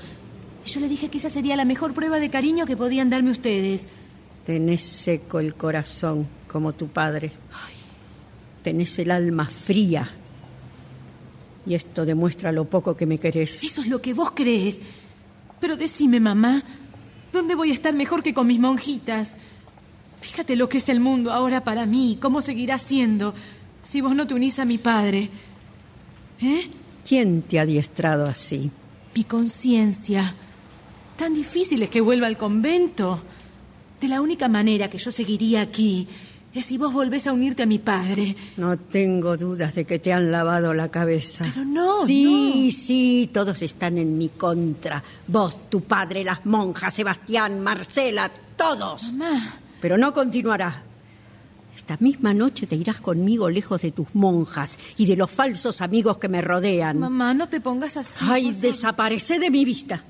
[0.66, 3.30] Y yo le dije que esa sería la mejor prueba de cariño que podían darme
[3.30, 3.86] ustedes.
[4.44, 7.32] Tenés seco el corazón, como tu padre.
[8.62, 10.10] Tenés el alma fría.
[11.66, 13.62] Y esto demuestra lo poco que me querés.
[13.62, 14.80] Eso es lo que vos crees.
[15.60, 16.62] Pero decime, mamá,
[17.32, 19.32] ¿dónde voy a estar mejor que con mis monjitas?
[20.20, 23.34] Fíjate lo que es el mundo ahora para mí, cómo seguirá siendo
[23.82, 25.28] si vos no te unís a mi padre.
[26.40, 26.68] ¿Eh?
[27.06, 28.70] ¿Quién te ha adiestrado así?
[29.14, 30.34] Mi conciencia.
[31.16, 33.20] Tan difícil es que vuelva al convento.
[34.00, 36.08] De la única manera que yo seguiría aquí
[36.54, 38.36] es si vos volvés a unirte a mi padre.
[38.56, 41.46] No tengo dudas de que te han lavado la cabeza.
[41.52, 45.02] Pero no, Sí, sí, todos están en mi contra.
[45.26, 49.04] Vos, tu padre, las monjas, Sebastián, Marcela, todos.
[49.12, 49.40] Mamá.
[49.80, 50.82] Pero no continuará.
[51.74, 56.18] Esta misma noche te irás conmigo lejos de tus monjas y de los falsos amigos
[56.18, 56.98] que me rodean.
[56.98, 58.24] Mamá, no te pongas así.
[58.28, 60.04] Ay, desaparece de mi vista.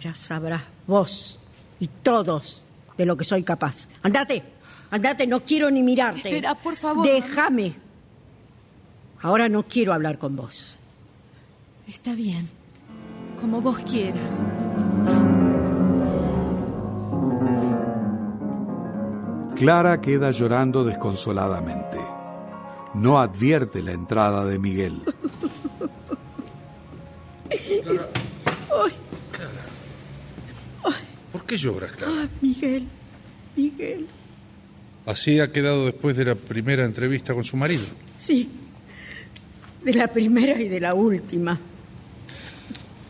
[0.00, 1.38] Ya sabrás vos
[1.78, 2.62] y todos
[2.96, 3.88] de lo que soy capaz.
[4.02, 4.42] Andate,
[4.92, 6.28] andate, no quiero ni mirarte.
[6.28, 7.74] Espera, por favor, Déjame.
[9.22, 10.76] Ahora no quiero hablar con vos.
[11.88, 12.48] Está bien.
[13.40, 14.42] Como vos quieras.
[19.56, 21.98] Clara queda llorando desconsoladamente.
[22.94, 25.02] No advierte la entrada de Miguel.
[31.32, 32.12] ¿Por qué lloras, Clara?
[32.12, 32.86] Ah, Miguel,
[33.56, 34.06] Miguel.
[35.06, 37.84] Así ha quedado después de la primera entrevista con su marido.
[38.18, 38.48] Sí,
[39.84, 41.58] de la primera y de la última.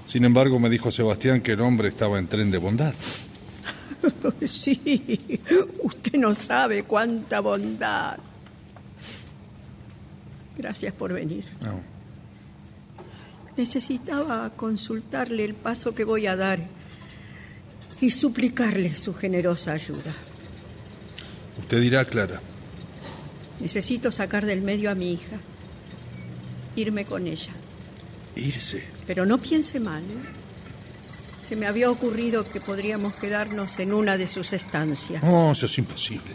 [0.07, 2.95] Sin embargo, me dijo Sebastián que el hombre estaba en tren de bondad.
[4.49, 5.40] Sí,
[5.80, 8.18] usted no sabe cuánta bondad.
[10.57, 11.45] Gracias por venir.
[11.62, 11.80] No.
[13.57, 16.59] Necesitaba consultarle el paso que voy a dar
[18.01, 20.12] y suplicarle su generosa ayuda.
[21.59, 22.41] Usted dirá, Clara.
[23.61, 25.37] Necesito sacar del medio a mi hija.
[26.77, 27.53] Irme con ella.
[28.35, 28.83] Irse.
[29.07, 30.43] Pero no piense mal, ¿eh?
[31.49, 35.23] Se me había ocurrido que podríamos quedarnos en una de sus estancias.
[35.23, 36.33] No, eso es imposible.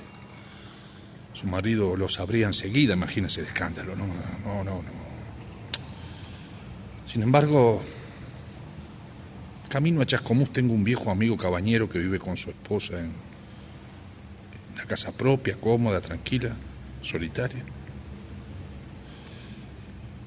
[1.34, 3.95] Su marido lo sabría enseguida, imagínese el escándalo.
[3.95, 5.07] No, no, no, no.
[7.11, 7.82] Sin embargo,
[9.70, 13.11] camino a Chascomús tengo un viejo amigo cabañero que vive con su esposa en
[14.78, 16.51] una casa propia, cómoda, tranquila,
[17.01, 17.63] solitaria.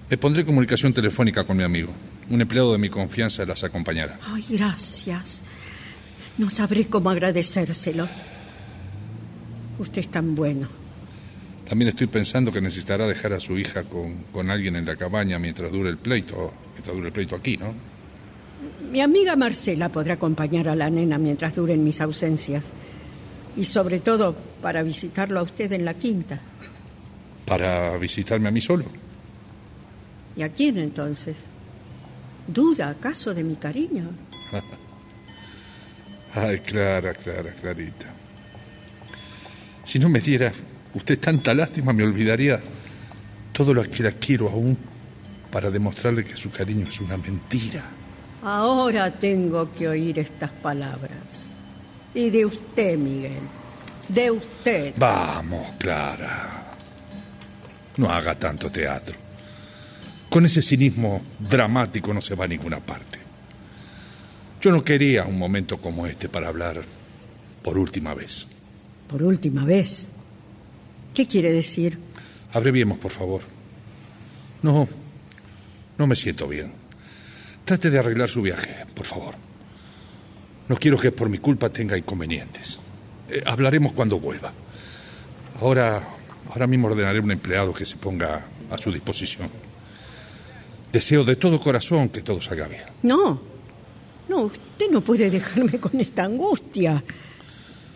[0.08, 1.92] Le pondré comunicación telefónica con mi amigo.
[2.28, 4.18] Un empleado de mi confianza las acompañará.
[4.24, 5.42] Ay, gracias.
[6.36, 8.08] No sabré cómo agradecérselo.
[9.78, 10.68] Usted es tan bueno.
[11.68, 15.38] También estoy pensando que necesitará dejar a su hija con, con alguien en la cabaña
[15.38, 17.72] mientras dure el pleito, mientras dure el pleito aquí, ¿no?
[18.90, 22.64] Mi amiga Marcela podrá acompañar a la nena mientras duren mis ausencias.
[23.56, 26.40] Y sobre todo para visitarlo a usted en la quinta.
[27.44, 28.84] ¿Para visitarme a mí solo?
[30.36, 31.36] ¿Y a quién entonces?
[32.46, 34.04] ¿Duda acaso de mi cariño?
[36.34, 38.06] Ay, Clara, Clara, Clarita.
[39.82, 40.52] Si no me diera
[40.94, 42.60] usted tanta lástima, me olvidaría
[43.52, 44.76] todo lo que la quiero aún
[45.50, 47.82] para demostrarle que su cariño es una mentira.
[48.42, 51.39] Ahora tengo que oír estas palabras.
[52.14, 53.42] Y de usted, Miguel.
[54.08, 54.94] De usted.
[54.96, 56.64] Vamos, Clara.
[57.96, 59.16] No haga tanto teatro.
[60.28, 63.18] Con ese cinismo dramático no se va a ninguna parte.
[64.60, 66.82] Yo no quería un momento como este para hablar
[67.62, 68.46] por última vez.
[69.08, 70.10] Por última vez.
[71.14, 71.98] ¿Qué quiere decir?
[72.52, 73.42] Abreviemos, por favor.
[74.62, 74.88] No,
[75.98, 76.72] no me siento bien.
[77.64, 79.34] Trate de arreglar su viaje, por favor.
[80.70, 82.78] No quiero que por mi culpa tenga inconvenientes.
[83.28, 84.52] Eh, hablaremos cuando vuelva.
[85.60, 86.00] Ahora,
[86.48, 89.48] ahora mismo ordenaré a un empleado que se ponga a su disposición.
[90.92, 92.84] Deseo de todo corazón que todo salga bien.
[93.02, 93.42] No,
[94.28, 97.02] no, usted no puede dejarme con esta angustia.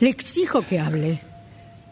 [0.00, 1.20] Le exijo que hable.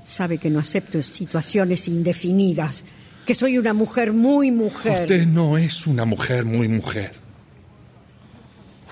[0.04, 2.82] Sabe que no acepto situaciones indefinidas,
[3.24, 5.02] que soy una mujer muy mujer.
[5.02, 7.21] Usted no es una mujer muy mujer.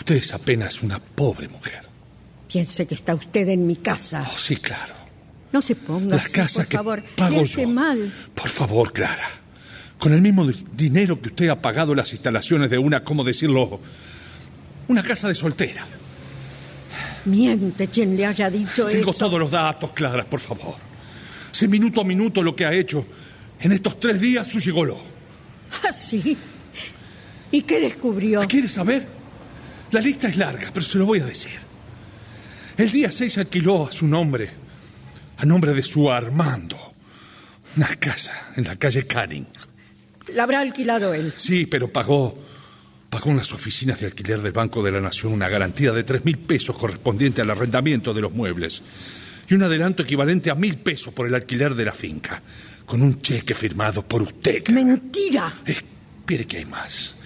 [0.00, 1.80] Usted es apenas una pobre mujer.
[2.48, 4.26] Piense que está usted en mi casa.
[4.34, 4.94] Oh, sí, claro.
[5.52, 7.02] No se ponga La así, casa por que favor.
[7.16, 7.68] pago yo.
[7.68, 8.12] mal.
[8.34, 9.28] Por favor, Clara.
[9.98, 13.80] Con el mismo di- dinero que usted ha pagado las instalaciones de una, ¿cómo decirlo?
[14.88, 15.86] Una casa de soltera.
[17.26, 19.18] Miente quien le haya dicho Tengo eso.
[19.26, 20.74] todos los datos, Clara, por favor.
[21.52, 23.04] Sé minuto a minuto lo que ha hecho
[23.60, 24.98] en estos tres días su gigoló.
[25.86, 26.36] ¿Ah, sí?
[27.52, 28.40] ¿Y qué descubrió?
[28.48, 29.06] ¿Quiere saber?
[29.92, 31.58] La lista es larga, pero se lo voy a decir.
[32.76, 34.48] El día 6 alquiló a su nombre,
[35.36, 36.76] a nombre de su Armando,
[37.76, 39.46] una casa en la calle Canning.
[40.34, 41.32] La habrá alquilado él.
[41.36, 42.38] Sí, pero pagó,
[43.10, 46.24] pagó en las oficinas de alquiler del Banco de la Nación una garantía de tres
[46.24, 48.82] mil pesos correspondiente al arrendamiento de los muebles
[49.48, 52.40] y un adelanto equivalente a mil pesos por el alquiler de la finca,
[52.86, 54.66] con un cheque firmado por usted.
[54.68, 55.52] ¡Mentira!
[55.66, 57.16] Espere que hay más.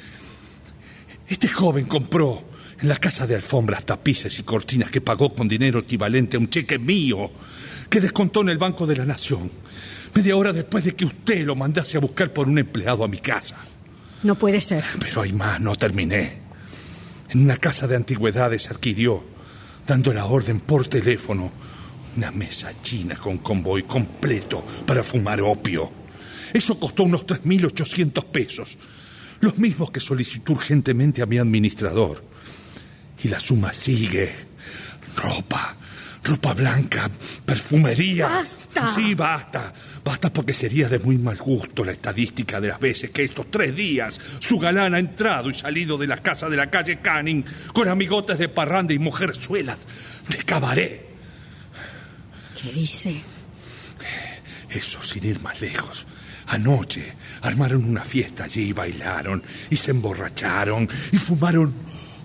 [1.28, 5.80] Este joven compró en la casa de alfombras, tapices y cortinas que pagó con dinero
[5.80, 7.30] equivalente a un cheque mío
[7.88, 9.50] que descontó en el Banco de la Nación,
[10.14, 13.18] media hora después de que usted lo mandase a buscar por un empleado a mi
[13.18, 13.56] casa.
[14.22, 14.82] No puede ser.
[14.98, 16.38] Pero hay más, no terminé.
[17.28, 19.22] En una casa de antigüedades adquirió,
[19.86, 21.52] dando la orden por teléfono,
[22.16, 25.90] una mesa china con convoy completo para fumar opio.
[26.52, 28.78] Eso costó unos 3.800 pesos,
[29.40, 32.33] los mismos que solicitó urgentemente a mi administrador.
[33.22, 34.32] Y la suma sigue.
[35.16, 35.76] Ropa,
[36.22, 37.10] ropa blanca,
[37.44, 38.26] perfumería.
[38.26, 38.94] ¡Basta!
[38.94, 39.72] Sí, basta.
[40.04, 43.74] Basta porque sería de muy mal gusto la estadística de las veces que estos tres
[43.74, 47.88] días su galán ha entrado y salido de la casa de la calle Canning con
[47.88, 49.78] amigotes de parranda y mujerzuelas
[50.28, 51.06] de cabaret.
[52.60, 53.20] ¿Qué dice?
[54.70, 56.06] Eso sin ir más lejos.
[56.46, 57.12] Anoche
[57.42, 61.72] armaron una fiesta allí y bailaron y se emborracharon y fumaron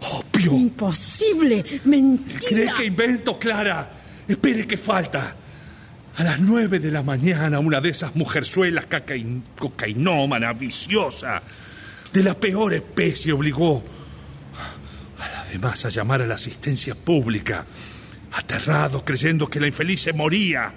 [0.01, 0.53] opio.
[0.53, 1.63] Imposible.
[1.85, 2.39] Mentira.
[2.47, 3.91] ¿Cree que invento, Clara?
[4.27, 5.35] Espere que falta.
[6.17, 11.41] A las nueve de la mañana, una de esas mujerzuelas cacain- cocainómana, viciosa,
[12.11, 13.81] de la peor especie, obligó
[15.19, 17.65] a las demás a llamar a la asistencia pública,
[18.33, 20.73] aterrados, creyendo que la infeliz se moría.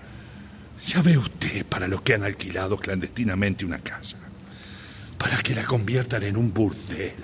[0.86, 4.18] Ya ve usted para lo que han alquilado clandestinamente una casa,
[5.18, 7.14] para que la conviertan en un burdel.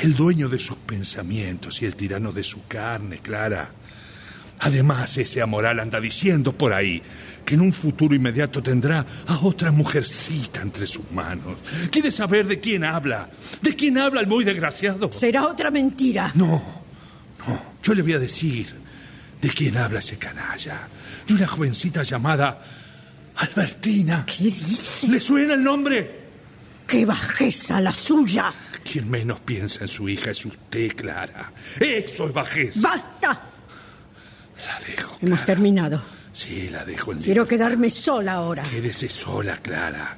[0.00, 3.70] El dueño de sus pensamientos y el tirano de su carne, Clara.
[4.60, 7.02] Además, ese amoral anda diciendo por ahí
[7.44, 11.58] que en un futuro inmediato tendrá a otra mujercita entre sus manos.
[11.90, 13.28] ¿Quiere saber de quién habla?
[13.60, 15.12] ¿De quién habla el muy desgraciado?
[15.12, 16.32] Será otra mentira.
[16.34, 16.82] No,
[17.46, 18.68] no, yo le voy a decir
[19.38, 20.88] de quién habla ese canalla.
[21.26, 22.58] De una jovencita llamada
[23.36, 24.24] Albertina.
[24.24, 25.08] ¿Qué dice?
[25.08, 26.20] ¿Le suena el nombre?
[26.86, 28.52] ¡Qué bajeza la suya!
[28.84, 31.52] Quien menos piensa en su hija es usted, Clara.
[31.78, 32.80] Eso es bajeza.
[32.80, 33.40] ¡Basta!
[34.66, 35.16] La dejo.
[35.22, 36.02] Hemos terminado.
[36.32, 38.62] Sí, la dejo en Quiero quedarme sola ahora.
[38.64, 40.16] Quédese sola, Clara.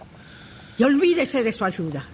[0.78, 2.04] Y olvídese de su ayuda.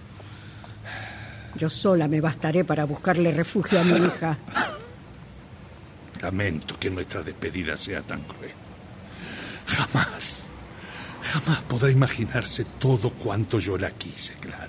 [1.55, 4.37] Yo sola me bastaré para buscarle refugio a mi hija.
[6.21, 8.51] Lamento que nuestra despedida sea tan cruel.
[9.65, 10.43] Jamás,
[11.23, 14.68] jamás podrá imaginarse todo cuanto yo la quise, Clara.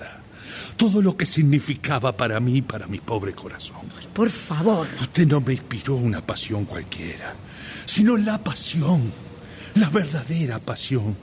[0.81, 3.77] Todo lo que significaba para mí y para mi pobre corazón.
[4.13, 4.87] Por favor.
[4.99, 7.35] Usted no me inspiró una pasión cualquiera,
[7.85, 9.11] sino la pasión,
[9.75, 11.15] la verdadera pasión.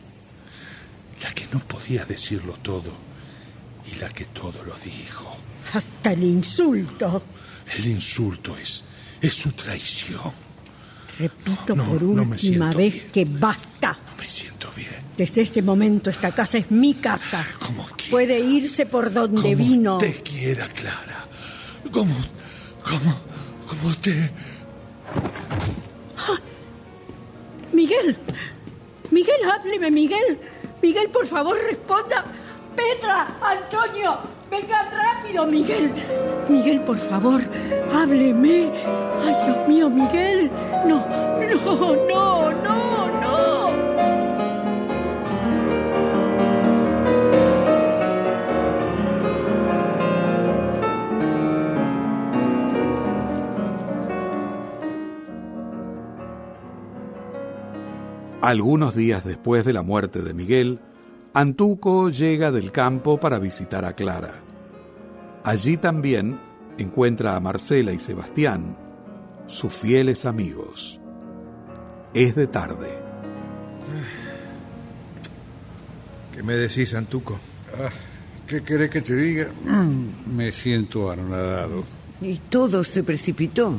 [1.25, 2.93] La que no podía decirlo todo
[3.93, 5.37] y la que todo lo dijo.
[5.75, 7.25] Hasta el insulto.
[7.77, 8.85] El insulto es,
[9.21, 10.31] es su traición.
[11.19, 13.11] Repito No, por no última vez bien.
[13.13, 13.99] que basta.
[14.13, 15.08] No me siento bien.
[15.19, 17.45] Desde este momento esta casa es mi casa.
[17.59, 18.11] Como quiera.
[18.12, 19.97] Puede irse por donde Como vino.
[19.97, 21.27] usted quiera, Clara.
[21.93, 22.14] Como,
[22.85, 23.16] como,
[23.66, 24.31] como usted.
[27.73, 28.16] Miguel.
[29.11, 30.39] Miguel, hábleme, Miguel.
[30.83, 32.25] Miguel, por favor, responda.
[32.77, 34.19] Petra, Antonio,
[34.51, 35.91] vengan rápido, Miguel.
[36.49, 37.43] Miguel, por favor,
[37.93, 38.71] hábleme.
[39.25, 40.49] Ay, Dios mío, Miguel.
[40.87, 41.05] No,
[41.64, 42.98] no, no, no.
[58.49, 60.81] Algunos días después de la muerte de Miguel,
[61.35, 64.41] Antuco llega del campo para visitar a Clara.
[65.45, 66.41] Allí también
[66.79, 68.75] encuentra a Marcela y Sebastián,
[69.49, 70.99] sus fieles amigos.
[72.15, 72.89] Es de tarde.
[76.35, 77.39] ¿Qué me decís, Antuco?
[77.79, 77.91] Ah,
[78.47, 79.49] ¿Qué querés que te diga?
[79.67, 81.85] Mm, Me siento anonadado.
[82.23, 83.75] Y todo se precipitó.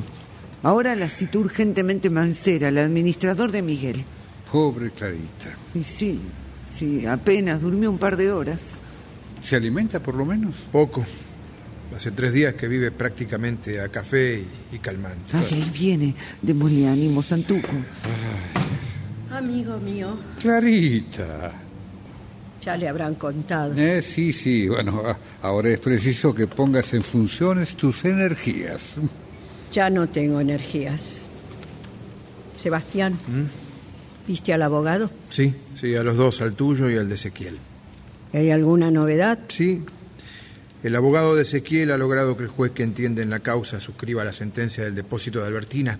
[0.61, 4.05] Ahora la citó urgentemente Mancera, el administrador de Miguel.
[4.51, 5.55] Pobre Clarita.
[5.75, 6.19] Y sí,
[6.69, 8.77] sí, apenas durmió un par de horas.
[9.43, 10.55] ¿Se alimenta por lo menos?
[10.71, 11.05] Poco.
[11.95, 15.35] Hace tres días que vive prácticamente a café y, y calmante.
[15.35, 16.15] Ay, ahí viene.
[16.41, 17.67] Démosle ánimo, Santuco.
[19.31, 21.51] Amigo mío, Clarita.
[22.63, 23.73] ya le habrán contado.
[23.77, 24.67] Eh, sí, sí.
[24.67, 28.81] Bueno, a- ahora es preciso que pongas en funciones tus energías.
[29.71, 31.27] Ya no tengo energías.
[32.55, 33.17] Sebastián,
[34.29, 35.09] ¿viste al abogado?
[35.29, 37.57] Sí, sí, a los dos, al tuyo y al de Ezequiel.
[38.31, 39.39] ¿Hay alguna novedad?
[39.47, 39.83] Sí.
[40.83, 44.23] El abogado de Ezequiel ha logrado que el juez que entiende en la causa suscriba
[44.23, 45.97] la sentencia del depósito de Albertina.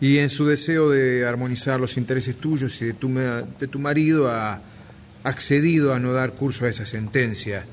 [0.00, 4.30] Y en su deseo de armonizar los intereses tuyos y de tu, de tu marido
[4.30, 4.62] ha
[5.22, 7.66] accedido a no dar curso a esa sentencia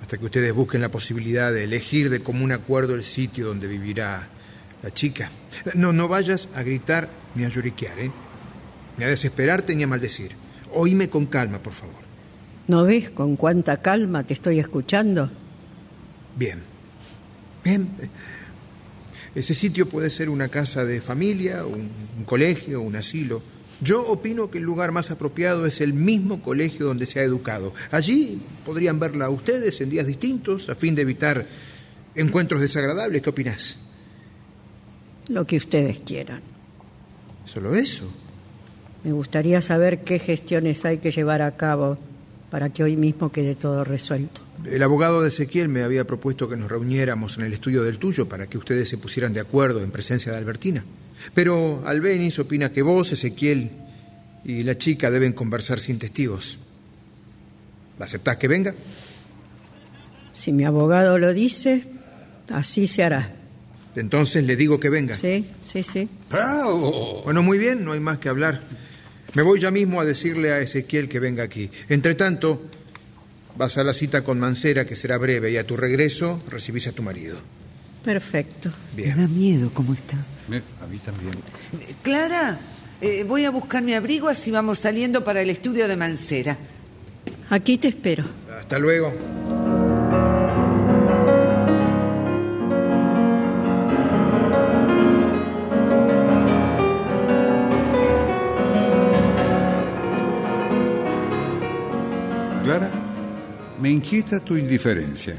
[0.00, 4.28] hasta que ustedes busquen la posibilidad de elegir de común acuerdo el sitio donde vivirá
[4.82, 5.30] la chica.
[5.74, 8.10] No, no vayas a gritar ni a lloriquear, ¿eh?
[8.98, 10.32] Ni a desesperarte ni a maldecir.
[10.74, 12.02] Oíme con calma, por favor.
[12.68, 15.30] ¿No ves con cuánta calma te estoy escuchando?
[16.36, 16.60] Bien.
[17.64, 17.88] Bien.
[19.34, 21.88] Ese sitio puede ser una casa de familia, un,
[22.18, 23.42] un colegio, un asilo.
[23.80, 27.74] Yo opino que el lugar más apropiado es el mismo colegio donde se ha educado.
[27.90, 31.46] Allí podrían verla ustedes en días distintos a fin de evitar
[32.14, 33.22] encuentros desagradables.
[33.22, 33.76] ¿Qué opinás?
[35.28, 36.42] Lo que ustedes quieran.
[37.44, 38.04] Solo eso.
[39.04, 41.98] Me gustaría saber qué gestiones hay que llevar a cabo
[42.50, 44.42] para que hoy mismo quede todo resuelto.
[44.64, 48.28] El abogado de Ezequiel me había propuesto que nos reuniéramos en el estudio del tuyo
[48.28, 50.84] para que ustedes se pusieran de acuerdo en presencia de Albertina.
[51.34, 53.70] Pero Albeniz opina que vos, Ezequiel
[54.44, 56.58] y la chica deben conversar sin testigos.
[57.98, 58.74] ¿Aceptás que venga?
[60.34, 61.84] Si mi abogado lo dice,
[62.50, 63.32] así se hará.
[63.94, 65.16] Entonces le digo que venga.
[65.16, 66.08] Sí, sí, sí.
[66.30, 67.22] ¡Bravo!
[67.24, 68.60] Bueno, muy bien, no hay más que hablar.
[69.34, 71.70] Me voy ya mismo a decirle a Ezequiel que venga aquí.
[71.88, 72.62] Entre tanto,
[73.56, 76.92] vas a la cita con Mancera, que será breve, y a tu regreso recibís a
[76.92, 77.38] tu marido.
[78.04, 78.70] Perfecto.
[78.96, 79.16] Me Bien.
[79.16, 80.16] da miedo cómo está.
[80.82, 81.34] A mí también.
[82.02, 82.58] Clara,
[83.00, 86.58] eh, voy a buscar mi abrigo así vamos saliendo para el estudio de Mancera.
[87.48, 88.24] Aquí te espero.
[88.58, 89.12] Hasta luego.
[103.82, 105.34] Me inquieta tu indiferencia.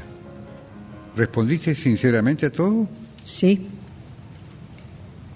[1.16, 2.86] ¿Respondiste sinceramente a todo?
[3.24, 3.68] Sí.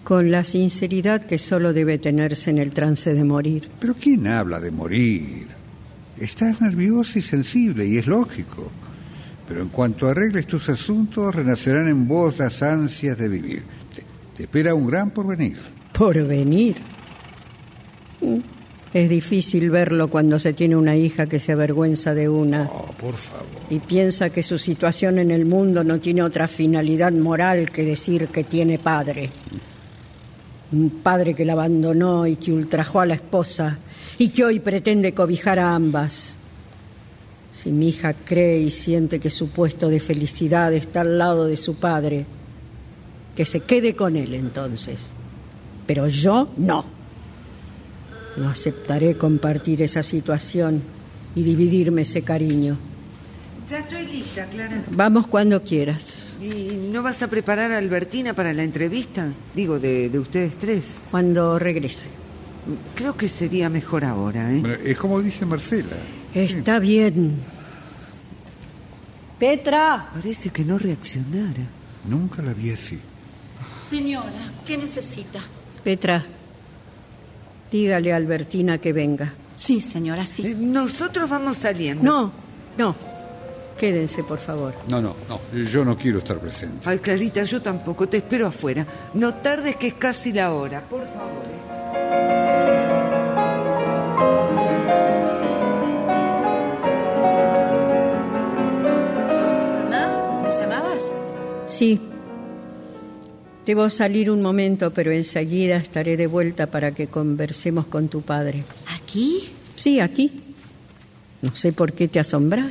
[0.05, 3.71] Con la sinceridad que solo debe tenerse en el trance de morir.
[3.81, 5.47] Pero ¿quién habla de morir?
[6.19, 8.71] Estás nerviosa y sensible, y es lógico.
[9.49, 13.63] Pero en cuanto arregles tus asuntos, renacerán en vos las ansias de vivir.
[13.97, 14.03] Te,
[14.37, 15.57] te espera un gran porvenir.
[15.95, 16.77] ¿Porvenir?
[18.21, 18.58] Mm,
[18.95, 23.15] Es difícil verlo cuando se tiene una hija que se avergüenza de una Oh, por
[23.15, 23.47] favor.
[23.69, 28.29] y piensa que su situación en el mundo no tiene otra finalidad moral que decir
[28.29, 29.31] que tiene padre.
[30.73, 33.79] Un padre que la abandonó y que ultrajó a la esposa
[34.17, 36.37] y que hoy pretende cobijar a ambas.
[37.53, 41.57] Si mi hija cree y siente que su puesto de felicidad está al lado de
[41.57, 42.25] su padre,
[43.37, 45.09] que se quede con él entonces.
[45.87, 46.85] Pero yo no.
[48.39, 50.83] No aceptaré compartir esa situación
[51.35, 52.77] y dividirme ese cariño.
[53.69, 54.83] Ya estoy lista, Clara.
[54.91, 56.27] Vamos cuando quieras.
[56.41, 59.27] ¿Y no vas a preparar a Albertina para la entrevista?
[59.55, 60.99] Digo, de, de ustedes tres.
[61.11, 62.09] Cuando regrese.
[62.95, 64.61] Creo que sería mejor ahora, ¿eh?
[64.61, 65.97] Bueno, Es como dice Marcela.
[66.35, 67.35] Está bien.
[69.39, 70.11] Petra.
[70.15, 71.65] Parece que no reaccionara.
[72.09, 72.99] Nunca la vi así.
[73.89, 74.31] Señora,
[74.67, 75.41] ¿qué necesita?
[75.83, 76.25] Petra,
[77.71, 79.33] dígale a Albertina que venga.
[79.57, 80.47] Sí, señora, sí.
[80.47, 82.03] Eh, Nosotros vamos saliendo.
[82.05, 82.33] No,
[82.77, 82.95] no.
[83.79, 84.75] Quédense, por favor.
[84.89, 85.41] No, no, no.
[85.65, 86.89] Yo no quiero estar presente.
[86.89, 88.09] Ay, Clarita, yo tampoco.
[88.09, 88.85] Te espero afuera.
[89.15, 90.81] No tardes que es casi la hora.
[90.81, 91.47] Por favor.
[99.91, 101.03] Mamá, ¿me llamabas?
[101.67, 102.01] Sí.
[103.69, 108.65] Debo salir un momento, pero enseguida estaré de vuelta para que conversemos con tu padre.
[108.97, 109.51] ¿Aquí?
[109.77, 110.41] Sí, aquí.
[111.43, 112.71] No sé por qué te asombras.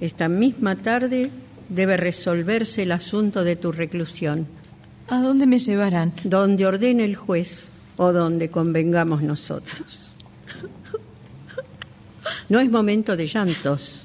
[0.00, 1.28] Esta misma tarde
[1.68, 4.46] debe resolverse el asunto de tu reclusión,
[5.08, 6.12] ¿A dónde me llevarán?
[6.22, 10.12] donde ordene el juez o donde convengamos nosotros.
[12.48, 14.04] No es momento de llantos.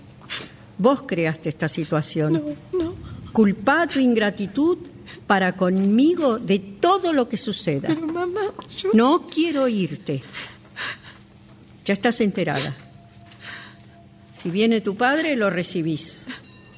[0.80, 2.34] Vos creaste esta situación.
[2.34, 2.41] No,
[2.80, 2.93] no.
[3.32, 4.80] Culpa tu ingratitud
[5.28, 7.88] para conmigo de todo lo que suceda.
[7.88, 8.42] Pero mamá,
[8.78, 8.92] yo...
[8.94, 10.24] No quiero irte.
[11.86, 12.76] Ya estás enterada.
[14.38, 16.26] Si viene tu padre, lo recibís.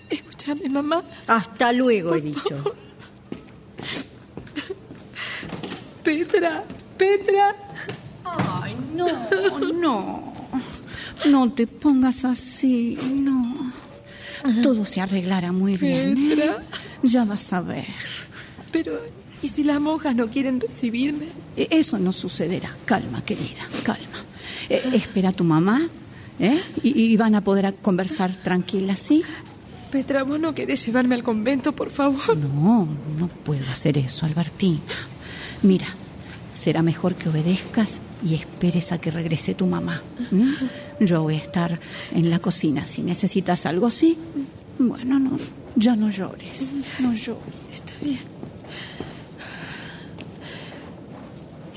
[0.10, 1.04] Escúchame, mamá.
[1.28, 2.64] Hasta luego, he dicho.
[6.04, 6.64] Petra,
[6.98, 7.56] Petra.
[8.24, 9.08] Ay, no,
[9.74, 10.34] no.
[11.30, 13.72] No te pongas así, no.
[14.64, 16.18] Todo se arreglará muy bien.
[16.18, 16.36] ¿eh?
[16.36, 16.64] Petra.
[17.04, 17.86] Ya vas a ver.
[18.72, 19.00] Pero,
[19.42, 21.26] ¿y si las monjas no quieren recibirme?
[21.56, 22.76] E- Eso no sucederá.
[22.86, 24.24] Calma, querida, calma.
[24.70, 25.88] Eh, espera a tu mamá,
[26.40, 26.60] ¿eh?
[26.84, 29.24] Y, y van a poder conversar tranquilas, ¿sí?
[29.92, 32.36] Petra, ¿vos no querés llevarme al convento, por favor?
[32.38, 32.88] No,
[33.18, 34.82] no puedo hacer eso, Albertina.
[35.64, 35.88] Mira,
[36.58, 40.02] será mejor que obedezcas y esperes a que regrese tu mamá.
[41.00, 41.80] Yo voy a estar
[42.14, 42.86] en la cocina.
[42.86, 44.18] Si necesitas algo, sí.
[44.78, 45.38] Bueno, no,
[45.78, 46.70] ya no llores.
[47.00, 47.44] No llores.
[47.74, 48.20] Está bien.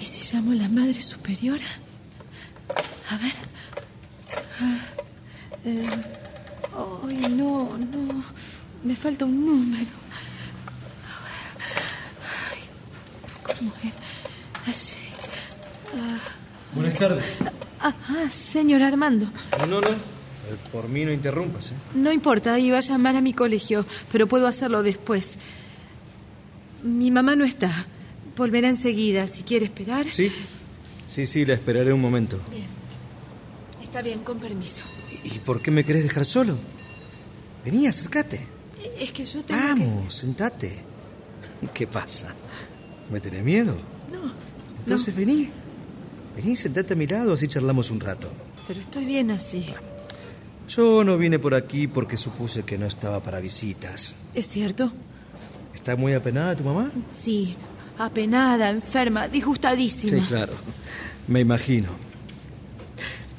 [0.01, 1.65] ¿Y si llamo a la Madre Superiora?
[3.11, 3.33] A ver.
[4.61, 4.79] Ah,
[5.65, 5.83] eh,
[7.09, 8.25] Ay, no, no.
[8.85, 9.87] Me falta un número.
[12.51, 12.61] Ay,
[13.59, 14.69] ¿Cómo es?
[14.69, 14.97] Así.
[15.97, 16.19] Ah,
[16.75, 17.39] Buenas tardes.
[17.81, 19.27] ah, ah, señor Armando.
[19.59, 19.89] No, no, no.
[19.89, 21.75] Eh, Por mí no interrumpas, ¿eh?
[21.95, 25.37] No importa, iba a llamar a mi colegio, pero puedo hacerlo después.
[26.83, 27.71] Mi mamá no está.
[28.37, 29.27] Volverá enseguida.
[29.27, 30.07] Si quiere esperar.
[30.09, 30.31] Sí.
[31.07, 32.39] Sí, sí, la esperaré un momento.
[33.83, 34.85] Está bien, con permiso.
[35.25, 36.57] ¿Y por qué me querés dejar solo?
[37.65, 38.41] Vení, acércate.
[38.99, 40.73] Es que yo tengo Vamos, sentate.
[41.75, 42.35] ¿Qué pasa?
[43.11, 43.75] ¿Me tenés miedo?
[44.13, 44.33] No,
[44.79, 45.51] Entonces vení.
[46.37, 48.31] Vení, sentate a mi lado, así charlamos un rato.
[48.69, 49.67] pero estoy bien así.
[50.69, 54.15] Yo no vine por aquí porque supuse que no estaba para visitas.
[54.35, 54.93] ¿Es cierto?
[55.75, 56.91] ¿Está muy apenada tu mamá?
[57.13, 57.57] Sí,
[57.99, 60.21] apenada, enferma, disgustadísima.
[60.21, 60.55] Sí, claro.
[61.29, 61.89] Me imagino.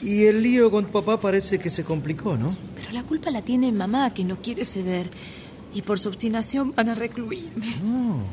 [0.01, 2.55] Y el lío con tu papá parece que se complicó, ¿no?
[2.75, 5.09] Pero la culpa la tiene mamá, que no quiere ceder.
[5.73, 7.75] Y por su obstinación van a recluirme.
[7.83, 8.23] No.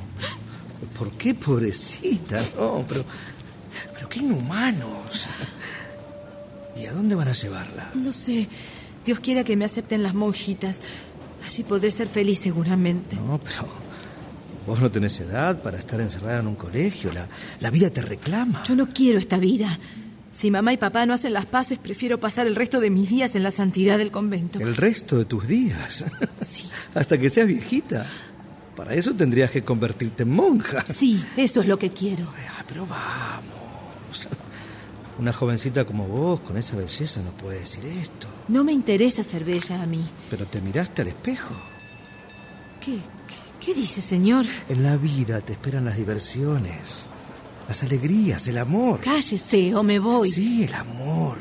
[0.99, 2.41] ¿Por qué, pobrecita?
[2.59, 3.05] No, pero.
[3.95, 5.27] Pero qué inhumanos.
[6.77, 7.91] ¿Y a dónde van a llevarla?
[7.95, 8.49] No sé,
[9.05, 10.81] Dios quiera que me acepten las monjitas.
[11.45, 13.17] Allí podré ser feliz seguramente.
[13.17, 13.88] No, pero.
[14.69, 17.11] Vos no tenés edad para estar encerrada en un colegio.
[17.11, 17.27] La,
[17.59, 18.63] la vida te reclama.
[18.65, 19.79] Yo no quiero esta vida.
[20.31, 23.35] Si mamá y papá no hacen las paces, prefiero pasar el resto de mis días
[23.35, 24.61] en la santidad del convento.
[24.61, 26.05] El resto de tus días.
[26.43, 26.69] Sí.
[26.95, 28.05] Hasta que seas viejita.
[28.77, 30.85] Para eso tendrías que convertirte en monja.
[30.85, 32.27] Sí, eso es lo que quiero.
[32.27, 34.29] Ah, pero vamos.
[35.19, 38.29] Una jovencita como vos, con esa belleza, no puede decir esto.
[38.49, 40.05] No me interesa ser bella a mí.
[40.29, 41.55] Pero te miraste al espejo.
[42.81, 42.99] ¿Qué,
[43.61, 44.47] qué, dice, señor?
[44.69, 47.05] En la vida te esperan las diversiones,
[47.67, 49.01] las alegrías, el amor.
[49.01, 50.31] Cállese o me voy.
[50.31, 51.39] Sí, el amor.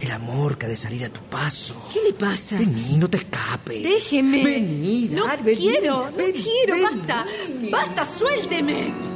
[0.00, 1.74] El amor que ha de salir a tu paso.
[1.92, 2.58] ¿Qué le pasa?
[2.58, 3.82] Vení, no te escapes.
[3.82, 4.44] Déjeme.
[4.44, 6.84] Vení, No dale, vení, quiero, no vení, quiero, vení.
[6.98, 7.24] basta.
[7.70, 9.09] Basta, suélteme.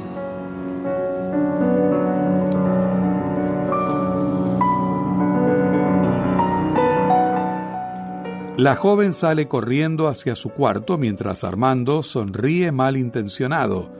[8.57, 13.91] La joven sale corriendo hacia su cuarto mientras Armando sonríe malintencionado,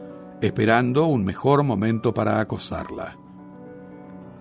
[0.41, 3.18] esperando un mejor momento para acosarla.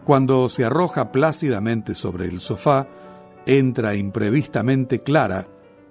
[0.04, 2.86] Cuando se arroja plácidamente sobre el sofá,
[3.44, 5.48] entra imprevistamente Clara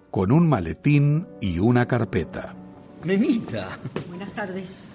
[0.10, 2.56] con un maletín y una carpeta.
[3.04, 3.78] Nenita.
[4.08, 4.86] Buenas tardes.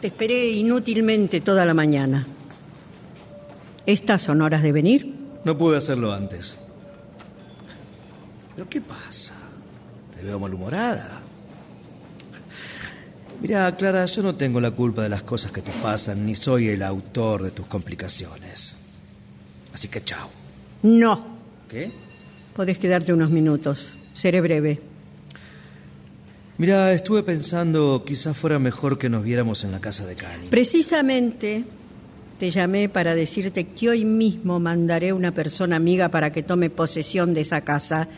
[0.00, 2.26] Te esperé inútilmente toda la mañana.
[3.84, 5.14] ¿Estas son horas de venir?
[5.44, 6.58] No pude hacerlo antes.
[8.58, 9.34] ¿Pero qué pasa?
[10.16, 11.20] Te veo malhumorada.
[13.40, 16.70] Mira, Clara, yo no tengo la culpa de las cosas que te pasan, ni soy
[16.70, 18.74] el autor de tus complicaciones.
[19.72, 20.28] Así que chao.
[20.82, 21.38] No.
[21.68, 21.92] ¿Qué?
[22.56, 23.94] Podés quedarte unos minutos.
[24.12, 24.80] Seré breve.
[26.56, 30.48] Mira, estuve pensando, quizás fuera mejor que nos viéramos en la casa de Cani.
[30.48, 31.62] Precisamente
[32.40, 37.34] te llamé para decirte que hoy mismo mandaré una persona amiga para que tome posesión
[37.34, 38.08] de esa casa,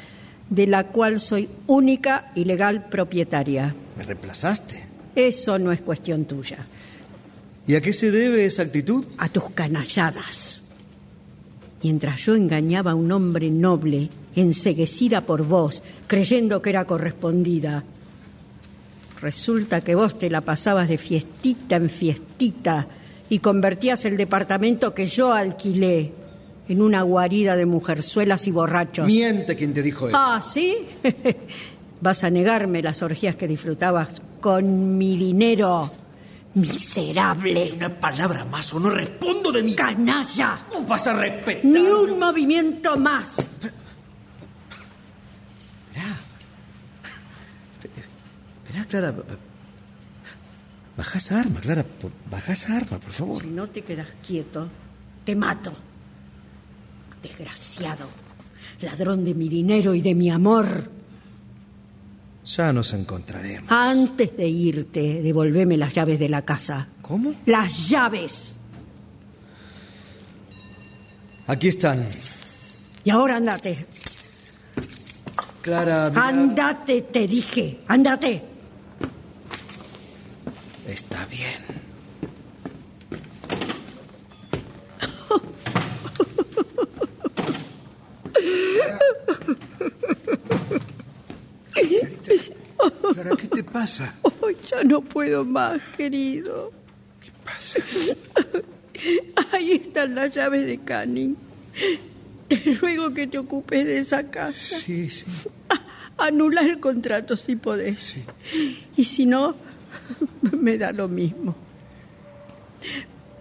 [0.51, 3.75] de la cual soy única y legal propietaria.
[3.97, 4.85] ¿Me reemplazaste?
[5.15, 6.67] Eso no es cuestión tuya.
[7.67, 9.05] ¿Y a qué se debe esa actitud?
[9.17, 10.63] A tus canalladas.
[11.83, 17.85] Mientras yo engañaba a un hombre noble, enseguecida por vos, creyendo que era correspondida,
[19.21, 22.89] resulta que vos te la pasabas de fiestita en fiestita
[23.29, 26.13] y convertías el departamento que yo alquilé
[26.71, 29.07] en una guarida de mujerzuelas y borrachos.
[29.07, 30.17] Miente quien te dijo eso.
[30.19, 30.77] Ah, ¿sí?
[32.01, 35.91] Vas a negarme las orgías que disfrutabas con mi dinero.
[36.55, 37.73] Miserable.
[37.77, 39.75] Una palabra más o no respondo de mi...
[39.75, 40.61] Canalla.
[40.71, 41.65] ¿Cómo vas a respetar?
[41.65, 43.37] Ni un movimiento más.
[48.65, 49.11] Esperá, Clara.
[49.13, 49.39] ba- ba-
[50.97, 51.85] Baja esa arma, Clara.
[52.31, 53.43] Baja esa arma, por favor.
[53.43, 54.69] Si no te quedas quieto,
[55.25, 55.73] te mato.
[57.23, 58.07] Desgraciado.
[58.81, 60.91] Ladrón de mi dinero y de mi amor.
[62.47, 63.71] Ya nos encontraremos.
[63.71, 66.89] Antes de irte, devolveme las llaves de la casa.
[67.03, 67.35] ¿Cómo?
[67.47, 68.55] Las llaves.
[71.47, 72.07] Aquí están.
[73.05, 73.87] Y ahora andate.
[75.63, 77.81] Clara, mira- Andate, te dije.
[77.89, 78.43] Andate.
[80.89, 81.90] Está bien.
[93.13, 94.15] Clara, ¿qué te pasa?
[94.23, 96.73] Oh, ya no puedo más, querido.
[97.21, 97.79] ¿Qué pasa?
[99.53, 101.37] Ahí están las llaves de Canning.
[102.49, 104.79] Te ruego que te ocupes de esa casa.
[104.79, 105.25] Sí, sí.
[106.19, 108.17] Anula el contrato si podés.
[108.97, 109.55] Y si no,
[110.53, 111.55] me da lo mismo.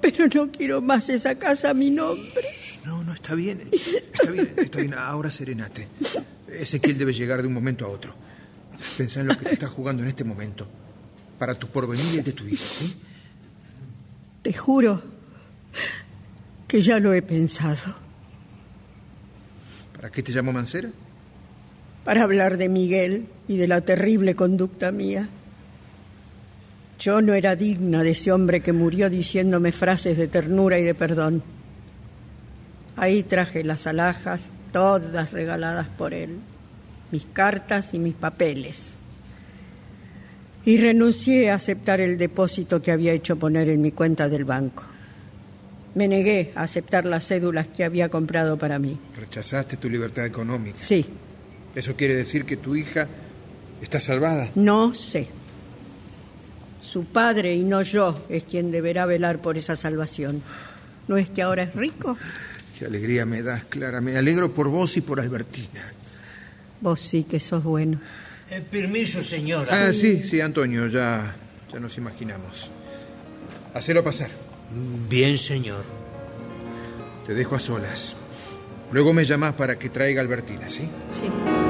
[0.02, 2.48] Pero no quiero más esa casa a mi nombre.
[2.86, 3.62] No, no, está bien.
[3.72, 4.94] Está bien, está bien.
[4.94, 5.88] Ahora serenate.
[6.48, 8.14] Ezequiel debe llegar de un momento a otro.
[8.98, 10.68] Pensá en lo que te estás jugando en este momento.
[11.38, 12.96] Para tu porvenir y el de tu hija, ¿sí?
[14.42, 15.02] Te juro
[16.68, 17.96] que ya lo he pensado.
[19.94, 20.90] ¿Para qué te llamo Mancera?
[22.06, 25.28] Para hablar de Miguel y de la terrible conducta mía.
[27.00, 30.96] Yo no era digna de ese hombre que murió diciéndome frases de ternura y de
[30.96, 31.44] perdón.
[33.00, 34.42] Ahí traje las alhajas,
[34.74, 36.38] todas regaladas por él,
[37.12, 38.94] mis cartas y mis papeles.
[40.66, 44.84] Y renuncié a aceptar el depósito que había hecho poner en mi cuenta del banco.
[45.96, 49.00] Me negué a aceptar las cédulas que había comprado para mí.
[49.18, 50.78] Rechazaste tu libertad económica.
[50.78, 51.06] Sí,
[51.76, 53.08] ¿Eso quiere decir que tu hija
[53.82, 54.50] está salvada?
[54.56, 55.28] no sé.
[56.82, 60.42] Su padre y no yo es quien deberá velar por esa salvación.
[61.08, 62.18] ¿No es que ahora es rico?
[62.80, 64.00] Qué alegría me das, Clara.
[64.00, 65.84] Me alegro por vos y por Albertina.
[66.80, 68.00] Vos sí que sos bueno.
[68.50, 69.88] Eh, permiso, señora.
[69.88, 71.36] Ah, sí, sí, Antonio, ya,
[71.74, 72.72] ya nos imaginamos.
[73.74, 74.30] Hacelo pasar.
[75.10, 75.84] Bien, señor.
[77.26, 78.16] Te dejo a solas.
[78.94, 80.90] Luego me llamas para que traiga a Albertina, ¿sí?
[81.12, 81.69] Sí.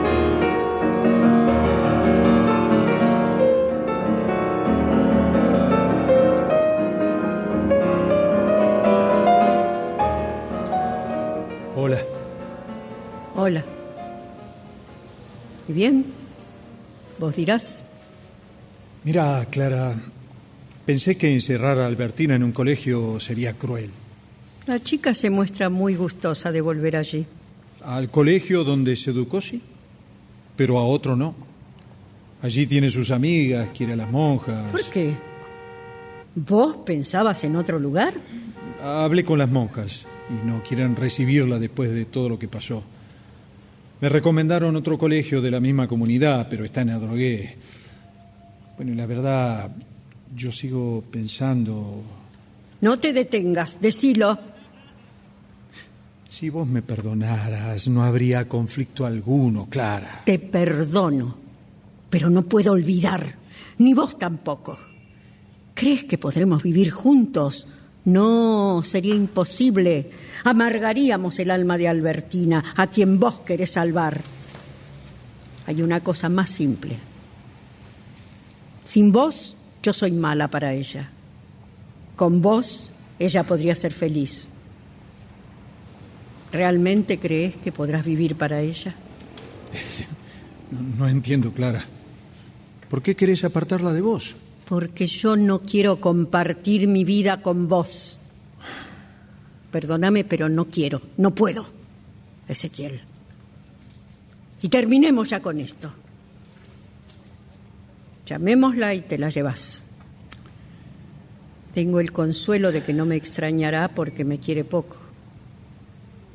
[15.80, 16.04] Bien?
[17.20, 17.82] ¿Vos dirás?
[19.06, 19.96] Mira, Clara,
[20.86, 23.90] pensé que encerrar a Albertina en un colegio sería cruel.
[24.68, 27.26] La chica se muestra muy gustosa de volver allí.
[27.82, 29.62] Al colegio donde se educó, sí,
[30.58, 31.34] pero a otro no.
[32.42, 34.72] Allí tiene sus amigas, quiere a las monjas.
[34.72, 35.14] ¿Por qué?
[36.36, 38.14] ¿Vos pensabas en otro lugar?
[38.84, 42.84] Hablé con las monjas y no quieren recibirla después de todo lo que pasó.
[44.02, 47.58] Me recomendaron otro colegio de la misma comunidad, pero está en Adrogué.
[48.78, 49.70] Bueno, y la verdad,
[50.36, 52.02] yo sigo pensando,
[52.82, 54.40] No te detengas, decilo.
[56.26, 60.22] si vos me perdonaras, no habría conflicto alguno, Clara.
[60.24, 61.36] Te perdono,
[62.10, 63.36] pero no puedo olvidar,
[63.80, 64.80] ni vos tampoco.
[65.74, 67.68] ¿Crees que podremos vivir juntos?
[68.06, 70.10] No, sería imposible.
[70.44, 74.22] Amargaríamos el alma de Albertina, a quien vos querés salvar.
[75.68, 76.98] Hay una cosa más simple.
[78.86, 81.10] Sin vos, yo soy mala para ella.
[82.16, 82.90] Con vos,
[83.20, 84.48] ella podría ser feliz.
[86.52, 88.96] ¿Realmente crees que podrás vivir para ella?
[90.72, 91.84] No, no entiendo, Clara.
[92.92, 94.36] ¿Por qué querés apartarla de vos?
[94.70, 98.20] Porque yo no quiero compartir mi vida con vos.
[99.72, 101.66] Perdóname, pero no quiero, no puedo,
[102.48, 103.02] Ezequiel.
[104.62, 105.92] Y terminemos ya con esto.
[108.28, 109.82] Llamémosla y te la llevas.
[111.74, 114.98] Tengo el consuelo de que no me extrañará porque me quiere poco.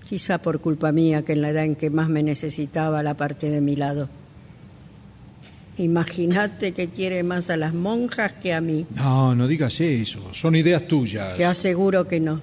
[0.04, 3.48] Quizá por culpa mía que en la edad en que más me necesitaba la parte
[3.48, 4.08] de mi lado.
[5.76, 8.86] Imagínate que quiere más a las monjas que a mí.
[8.94, 10.20] No, no digas eso.
[10.32, 11.36] Son ideas tuyas.
[11.36, 12.40] Te aseguro que no.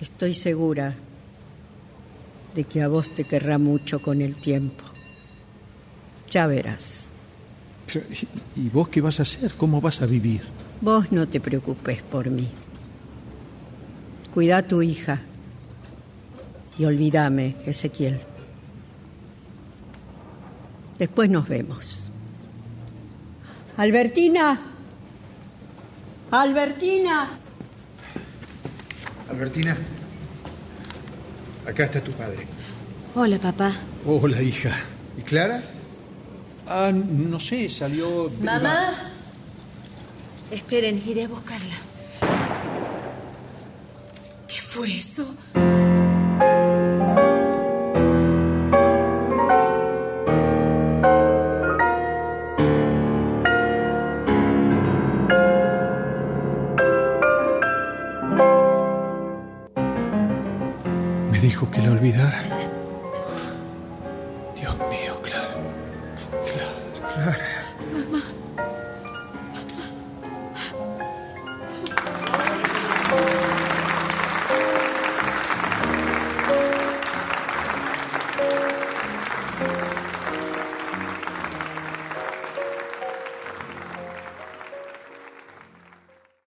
[0.00, 0.94] Estoy segura
[2.54, 4.84] de que a vos te querrá mucho con el tiempo.
[6.30, 7.08] Ya verás.
[7.92, 8.06] Pero,
[8.56, 9.52] ¿y- ¿Y vos qué vas a hacer?
[9.56, 10.40] ¿Cómo vas a vivir?
[10.80, 12.48] Vos no te preocupes por mí.
[14.32, 15.20] Cuida a tu hija.
[16.78, 18.20] Y olvídame, Ezequiel.
[20.98, 22.10] Después nos vemos.
[23.76, 24.60] Albertina.
[26.30, 27.28] Albertina.
[29.30, 29.76] Albertina,
[31.66, 32.46] acá está tu padre.
[33.14, 33.72] Hola, papá.
[34.06, 34.70] Hola, hija.
[35.18, 35.62] ¿Y Clara?
[36.68, 38.30] Ah, no sé, salió...
[38.40, 39.12] Mamá.
[40.50, 41.74] Esperen, iré a buscarla.
[44.46, 45.26] ¿Qué fue eso?